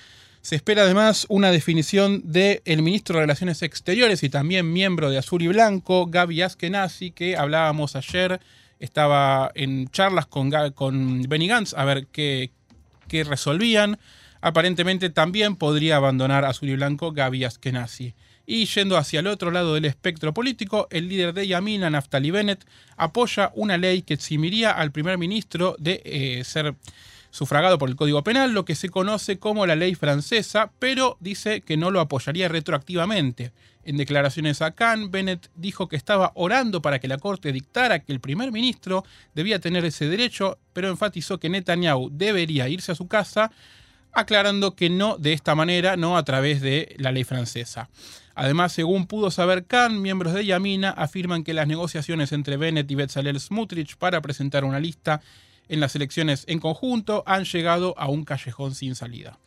Se 0.42 0.57
espera 0.57 0.83
además 0.83 1.26
una 1.29 1.50
definición 1.50 2.22
del 2.24 2.83
ministro 2.83 3.16
de 3.16 3.22
Relaciones 3.22 3.62
Exteriores 3.62 4.22
y 4.22 4.31
también 4.31 4.72
miembro 4.72 5.11
de 5.11 5.18
Azul 5.18 5.42
y 5.42 5.48
Blanco, 5.48 6.07
Gaby 6.07 6.40
Askenazi, 6.42 7.11
que 7.11 7.37
hablábamos 7.37 7.94
ayer 7.94 8.40
estaba 8.81 9.53
en 9.55 9.88
charlas 9.90 10.26
con, 10.26 10.50
con 10.72 11.22
Benny 11.22 11.46
Gantz 11.46 11.74
a 11.74 11.85
ver 11.85 12.07
qué, 12.07 12.50
qué 13.07 13.24
resolvían. 13.24 13.98
Aparentemente 14.40 15.11
también 15.11 15.57
podría 15.57 15.96
abandonar 15.96 16.46
Azul 16.46 16.70
y 16.70 16.76
Blanco 16.76 17.12
Gaby 17.12 17.44
Askenazi. 17.44 18.14
Y 18.46 18.64
yendo 18.64 18.96
hacia 18.96 19.20
el 19.20 19.26
otro 19.26 19.50
lado 19.50 19.74
del 19.74 19.85
espectro 19.85 20.33
político, 20.33 20.88
el 20.90 21.09
líder 21.09 21.35
de 21.35 21.46
Yamina, 21.46 21.90
Naftali 21.90 22.31
Bennett, 22.31 22.64
apoya 22.96 23.53
una 23.55 23.76
ley 23.76 24.00
que 24.00 24.14
eximiría 24.14 24.72
al 24.72 24.90
primer 24.90 25.18
ministro 25.18 25.76
de 25.79 26.00
eh, 26.05 26.42
ser 26.44 26.74
sufragado 27.31 27.79
por 27.79 27.88
el 27.88 27.97
Código 27.97 28.23
Penal, 28.23 28.53
lo 28.53 28.64
que 28.64 28.75
se 28.75 28.88
conoce 28.88 29.38
como 29.38 29.66
la 29.66 29.77
ley 29.77 29.95
francesa, 29.95 30.73
pero 30.79 31.16
dice 31.21 31.61
que 31.61 31.77
no 31.77 31.90
lo 31.90 32.01
apoyaría 32.01 32.49
retroactivamente. 32.49 33.53
En 33.83 33.97
declaraciones 33.97 34.61
a 34.61 34.73
Cannes, 34.73 35.11
Bennett 35.11 35.51
dijo 35.55 35.88
que 35.88 35.97
estaba 35.97 36.33
orando 36.35 36.83
para 36.83 36.99
que 36.99 37.09
la 37.09 37.19
Corte 37.19 37.53
dictara 37.53 38.01
que 38.01 38.12
el 38.12 38.21
primer 38.21 38.53
ministro 38.53 39.05
debía 39.35 39.59
tener 39.59 39.85
ese 39.85 40.09
derecho, 40.09 40.59
pero 40.73 40.88
enfatizó 40.90 41.38
que 41.38 41.49
Netanyahu 41.49 42.11
debería 42.12 42.69
irse 42.69 42.93
a 42.93 42.95
su 42.95 43.09
casa, 43.09 43.51
aclarando 44.12 44.75
que 44.75 44.90
no 44.90 45.16
de 45.16 45.33
esta 45.33 45.55
manera, 45.55 45.97
no 45.97 46.16
a 46.16 46.25
través 46.25 46.61
de 46.61 46.95
la 46.99 47.12
ley 47.12 47.25
francesa. 47.25 47.88
Además, 48.35 48.73
según 48.73 49.07
pudo 49.07 49.31
saber 49.31 49.66
Khan, 49.66 50.01
miembros 50.01 50.35
de 50.35 50.45
Yamina 50.45 50.90
afirman 50.90 51.45
que 51.45 51.55
las 51.55 51.66
negociaciones 51.66 52.33
entre 52.33 52.57
Bennett 52.57 52.90
y 52.90 52.95
Bezalel 52.95 53.40
Smutrich 53.40 53.97
para 53.97 54.21
presentar 54.21 54.64
una 54.64 54.81
lista 54.81 55.21
en 55.70 55.80
las 55.80 55.94
elecciones 55.96 56.44
en 56.48 56.59
conjunto 56.59 57.22
han 57.26 57.44
llegado 57.44 57.94
a 57.98 58.09
un 58.09 58.24
callejón 58.24 58.74
sin 58.74 58.94
salida. 58.94 59.38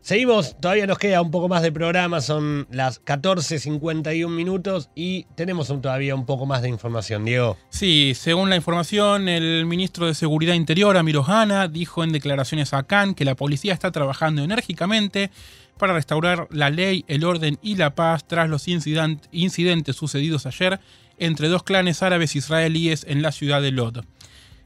Seguimos, 0.00 0.58
todavía 0.60 0.86
nos 0.86 0.96
queda 0.96 1.20
un 1.20 1.30
poco 1.30 1.48
más 1.48 1.60
de 1.60 1.72
programa, 1.72 2.20
son 2.20 2.66
las 2.70 3.04
14.51 3.04 4.28
minutos 4.30 4.90
y 4.94 5.24
tenemos 5.34 5.68
todavía 5.68 6.14
un 6.14 6.24
poco 6.24 6.46
más 6.46 6.62
de 6.62 6.68
información, 6.68 7.24
Diego. 7.24 7.58
Sí, 7.68 8.12
según 8.14 8.48
la 8.48 8.56
información, 8.56 9.28
el 9.28 9.66
ministro 9.66 10.06
de 10.06 10.14
Seguridad 10.14 10.54
Interior, 10.54 10.96
Amir 10.96 11.18
Ohana, 11.18 11.68
dijo 11.68 12.04
en 12.04 12.12
declaraciones 12.12 12.72
a 12.72 12.84
Cannes 12.84 13.16
que 13.16 13.24
la 13.24 13.34
policía 13.34 13.74
está 13.74 13.90
trabajando 13.90 14.42
enérgicamente 14.42 15.30
para 15.76 15.94
restaurar 15.94 16.48
la 16.50 16.70
ley, 16.70 17.04
el 17.08 17.24
orden 17.24 17.58
y 17.60 17.76
la 17.76 17.94
paz 17.94 18.26
tras 18.26 18.48
los 18.48 18.66
incidentes 18.68 19.96
sucedidos 19.96 20.46
ayer 20.46 20.80
entre 21.18 21.48
dos 21.48 21.64
clanes 21.64 22.02
árabes 22.02 22.36
israelíes 22.36 23.04
en 23.08 23.22
la 23.22 23.32
ciudad 23.32 23.60
de 23.60 23.72
Lod. 23.72 24.04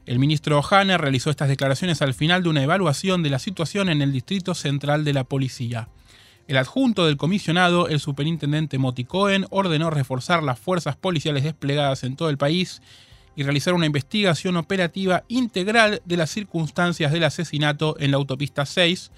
El 0.05 0.19
ministro 0.19 0.59
Ohana 0.59 0.97
realizó 0.97 1.29
estas 1.29 1.47
declaraciones 1.47 2.01
al 2.01 2.13
final 2.13 2.43
de 2.43 2.49
una 2.49 2.61
evaluación 2.61 3.23
de 3.23 3.29
la 3.29 3.39
situación 3.39 3.87
en 3.87 4.01
el 4.01 4.11
Distrito 4.11 4.53
Central 4.53 5.05
de 5.05 5.13
la 5.13 5.23
Policía. 5.23 5.87
El 6.45 6.57
adjunto 6.57 7.05
del 7.05 7.15
comisionado, 7.15 7.87
el 7.87 8.01
superintendente 8.01 8.77
Moti 8.77 9.05
Cohen, 9.05 9.45
ordenó 9.49 9.89
reforzar 9.91 10.43
las 10.43 10.59
fuerzas 10.59 10.97
policiales 10.97 11.43
desplegadas 11.43 12.03
en 12.03 12.17
todo 12.17 12.29
el 12.29 12.37
país 12.37 12.81
y 13.37 13.43
realizar 13.43 13.73
una 13.73 13.85
investigación 13.85 14.57
operativa 14.57 15.23
integral 15.29 16.01
de 16.03 16.17
las 16.17 16.31
circunstancias 16.31 17.13
del 17.13 17.23
asesinato 17.23 17.95
en 17.97 18.11
la 18.11 18.17
autopista 18.17 18.65
6, 18.65 19.09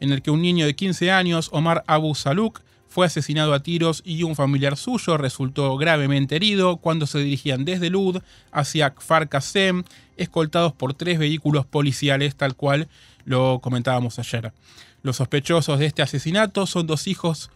en 0.00 0.12
el 0.12 0.20
que 0.20 0.30
un 0.30 0.42
niño 0.42 0.66
de 0.66 0.76
15 0.76 1.12
años, 1.12 1.48
Omar 1.50 1.82
Abu 1.86 2.14
Saluk, 2.14 2.60
fue 2.96 3.04
asesinado 3.04 3.52
a 3.52 3.62
tiros 3.62 4.00
y 4.06 4.22
un 4.22 4.34
familiar 4.36 4.78
suyo 4.78 5.18
resultó 5.18 5.76
gravemente 5.76 6.34
herido 6.34 6.78
cuando 6.78 7.06
se 7.06 7.18
dirigían 7.18 7.66
desde 7.66 7.90
Lud 7.90 8.22
hacia 8.52 8.94
Kfar 8.94 9.28
Qasem, 9.28 9.84
escoltados 10.16 10.72
por 10.72 10.94
tres 10.94 11.18
vehículos 11.18 11.66
policiales, 11.66 12.36
tal 12.36 12.56
cual 12.56 12.88
lo 13.26 13.60
comentábamos 13.62 14.18
ayer. 14.18 14.54
Los 15.02 15.16
sospechosos 15.16 15.78
de 15.78 15.84
este 15.84 16.00
asesinato 16.00 16.64
son 16.64 16.86
dos 16.86 17.06
hijos, 17.06 17.50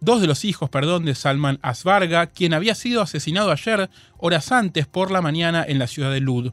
dos 0.00 0.20
de 0.20 0.26
los 0.26 0.44
hijos, 0.44 0.68
perdón, 0.68 1.06
de 1.06 1.14
Salman 1.14 1.58
Asbarga, 1.62 2.26
quien 2.26 2.52
había 2.52 2.74
sido 2.74 3.00
asesinado 3.00 3.50
ayer, 3.50 3.88
horas 4.18 4.52
antes 4.52 4.86
por 4.86 5.10
la 5.10 5.22
mañana 5.22 5.64
en 5.66 5.78
la 5.78 5.86
ciudad 5.86 6.12
de 6.12 6.20
Lud. 6.20 6.52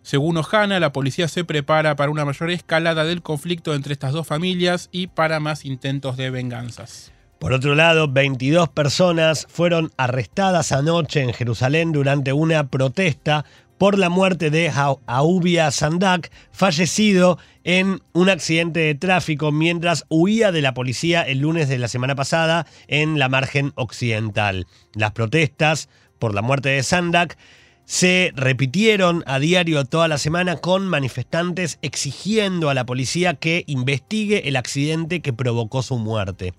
Según 0.00 0.38
Ohana, 0.38 0.80
la 0.80 0.94
policía 0.94 1.28
se 1.28 1.44
prepara 1.44 1.96
para 1.96 2.10
una 2.10 2.24
mayor 2.24 2.50
escalada 2.50 3.04
del 3.04 3.20
conflicto 3.20 3.74
entre 3.74 3.92
estas 3.92 4.14
dos 4.14 4.26
familias 4.26 4.88
y 4.90 5.08
para 5.08 5.38
más 5.38 5.66
intentos 5.66 6.16
de 6.16 6.30
venganzas. 6.30 7.13
Por 7.44 7.52
otro 7.52 7.74
lado, 7.74 8.08
22 8.08 8.70
personas 8.70 9.46
fueron 9.50 9.92
arrestadas 9.98 10.72
anoche 10.72 11.20
en 11.20 11.34
Jerusalén 11.34 11.92
durante 11.92 12.32
una 12.32 12.68
protesta 12.68 13.44
por 13.76 13.98
la 13.98 14.08
muerte 14.08 14.48
de 14.48 14.72
Aubia 15.04 15.70
Sandak, 15.70 16.30
fallecido 16.52 17.38
en 17.62 18.00
un 18.14 18.30
accidente 18.30 18.80
de 18.80 18.94
tráfico 18.94 19.52
mientras 19.52 20.06
huía 20.08 20.52
de 20.52 20.62
la 20.62 20.72
policía 20.72 21.20
el 21.20 21.40
lunes 21.40 21.68
de 21.68 21.76
la 21.76 21.88
semana 21.88 22.14
pasada 22.14 22.66
en 22.88 23.18
la 23.18 23.28
margen 23.28 23.72
occidental. 23.74 24.66
Las 24.94 25.12
protestas 25.12 25.90
por 26.18 26.32
la 26.32 26.40
muerte 26.40 26.70
de 26.70 26.82
Sandak 26.82 27.36
se 27.84 28.32
repitieron 28.34 29.22
a 29.26 29.38
diario 29.38 29.84
toda 29.84 30.08
la 30.08 30.16
semana 30.16 30.56
con 30.56 30.88
manifestantes 30.88 31.78
exigiendo 31.82 32.70
a 32.70 32.74
la 32.74 32.86
policía 32.86 33.34
que 33.34 33.64
investigue 33.66 34.48
el 34.48 34.56
accidente 34.56 35.20
que 35.20 35.34
provocó 35.34 35.82
su 35.82 35.98
muerte. 35.98 36.54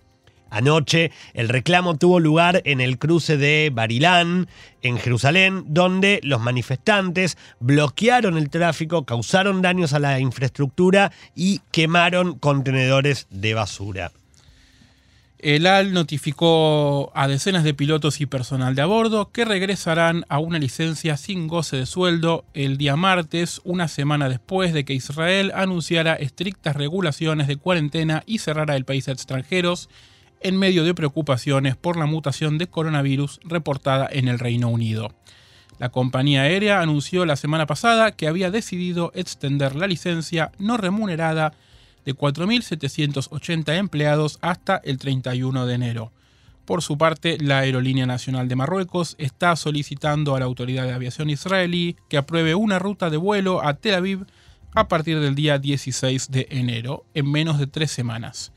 Anoche 0.55 1.11
el 1.33 1.49
reclamo 1.49 1.97
tuvo 1.97 2.21
lugar 2.21 2.61
en 2.63 2.79
el 2.79 2.97
cruce 2.97 3.35
de 3.35 3.69
Barilán, 3.73 4.47
en 4.81 4.97
Jerusalén, 4.97 5.65
donde 5.67 6.21
los 6.23 6.39
manifestantes 6.39 7.37
bloquearon 7.59 8.37
el 8.37 8.49
tráfico, 8.49 9.03
causaron 9.03 9.61
daños 9.61 9.91
a 9.91 9.99
la 9.99 10.17
infraestructura 10.21 11.11
y 11.35 11.59
quemaron 11.71 12.39
contenedores 12.39 13.27
de 13.31 13.53
basura. 13.53 14.13
El 15.39 15.67
AL 15.67 15.91
notificó 15.91 17.11
a 17.13 17.27
decenas 17.27 17.65
de 17.65 17.73
pilotos 17.73 18.21
y 18.21 18.25
personal 18.25 18.75
de 18.75 18.81
a 18.81 18.85
bordo 18.85 19.33
que 19.33 19.43
regresarán 19.43 20.23
a 20.29 20.39
una 20.39 20.57
licencia 20.57 21.17
sin 21.17 21.49
goce 21.49 21.75
de 21.75 21.85
sueldo 21.85 22.45
el 22.53 22.77
día 22.77 22.95
martes, 22.95 23.59
una 23.65 23.89
semana 23.89 24.29
después 24.29 24.73
de 24.73 24.85
que 24.85 24.93
Israel 24.93 25.51
anunciara 25.53 26.13
estrictas 26.13 26.77
regulaciones 26.77 27.47
de 27.47 27.57
cuarentena 27.57 28.23
y 28.25 28.37
cerrara 28.37 28.77
el 28.77 28.85
país 28.85 29.09
a 29.09 29.11
extranjeros 29.11 29.89
en 30.45 30.57
medio 30.57 30.83
de 30.83 30.93
preocupaciones 30.93 31.75
por 31.75 31.97
la 31.97 32.05
mutación 32.05 32.59
de 32.59 32.67
coronavirus 32.67 33.39
reportada 33.43 34.07
en 34.11 34.27
el 34.27 34.37
Reino 34.37 34.69
Unido. 34.69 35.09
La 35.79 35.89
compañía 35.89 36.43
aérea 36.43 36.81
anunció 36.81 37.25
la 37.25 37.35
semana 37.35 37.65
pasada 37.65 38.11
que 38.11 38.27
había 38.27 38.51
decidido 38.51 39.11
extender 39.15 39.75
la 39.75 39.87
licencia 39.87 40.51
no 40.59 40.77
remunerada 40.77 41.53
de 42.05 42.15
4.780 42.15 43.75
empleados 43.75 44.37
hasta 44.41 44.77
el 44.83 44.99
31 44.99 45.65
de 45.65 45.73
enero. 45.73 46.11
Por 46.65 46.83
su 46.83 46.95
parte, 46.95 47.39
la 47.39 47.59
Aerolínea 47.59 48.05
Nacional 48.05 48.47
de 48.47 48.55
Marruecos 48.55 49.15
está 49.17 49.55
solicitando 49.55 50.35
a 50.35 50.39
la 50.39 50.45
Autoridad 50.45 50.85
de 50.85 50.93
Aviación 50.93 51.31
israelí 51.31 51.95
que 52.07 52.17
apruebe 52.17 52.53
una 52.53 52.77
ruta 52.77 53.09
de 53.09 53.17
vuelo 53.17 53.65
a 53.65 53.73
Tel 53.73 53.95
Aviv 53.95 54.27
a 54.75 54.87
partir 54.87 55.19
del 55.19 55.33
día 55.33 55.57
16 55.57 56.29
de 56.29 56.45
enero, 56.51 57.03
en 57.15 57.31
menos 57.31 57.57
de 57.57 57.65
tres 57.65 57.89
semanas. 57.89 58.51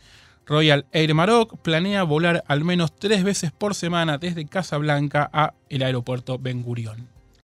Royal 0.48 0.86
Air 0.92 1.14
Maroc 1.14 1.60
planea 1.60 2.02
volar 2.04 2.42
al 2.48 2.64
menos 2.64 2.96
tres 2.96 3.22
veces 3.22 3.52
por 3.52 3.74
semana 3.74 4.16
desde 4.16 4.46
Casablanca 4.46 5.28
a 5.30 5.52
el 5.68 5.82
aeropuerto 5.82 6.38
Ben 6.38 6.62
Gurion. 6.62 7.17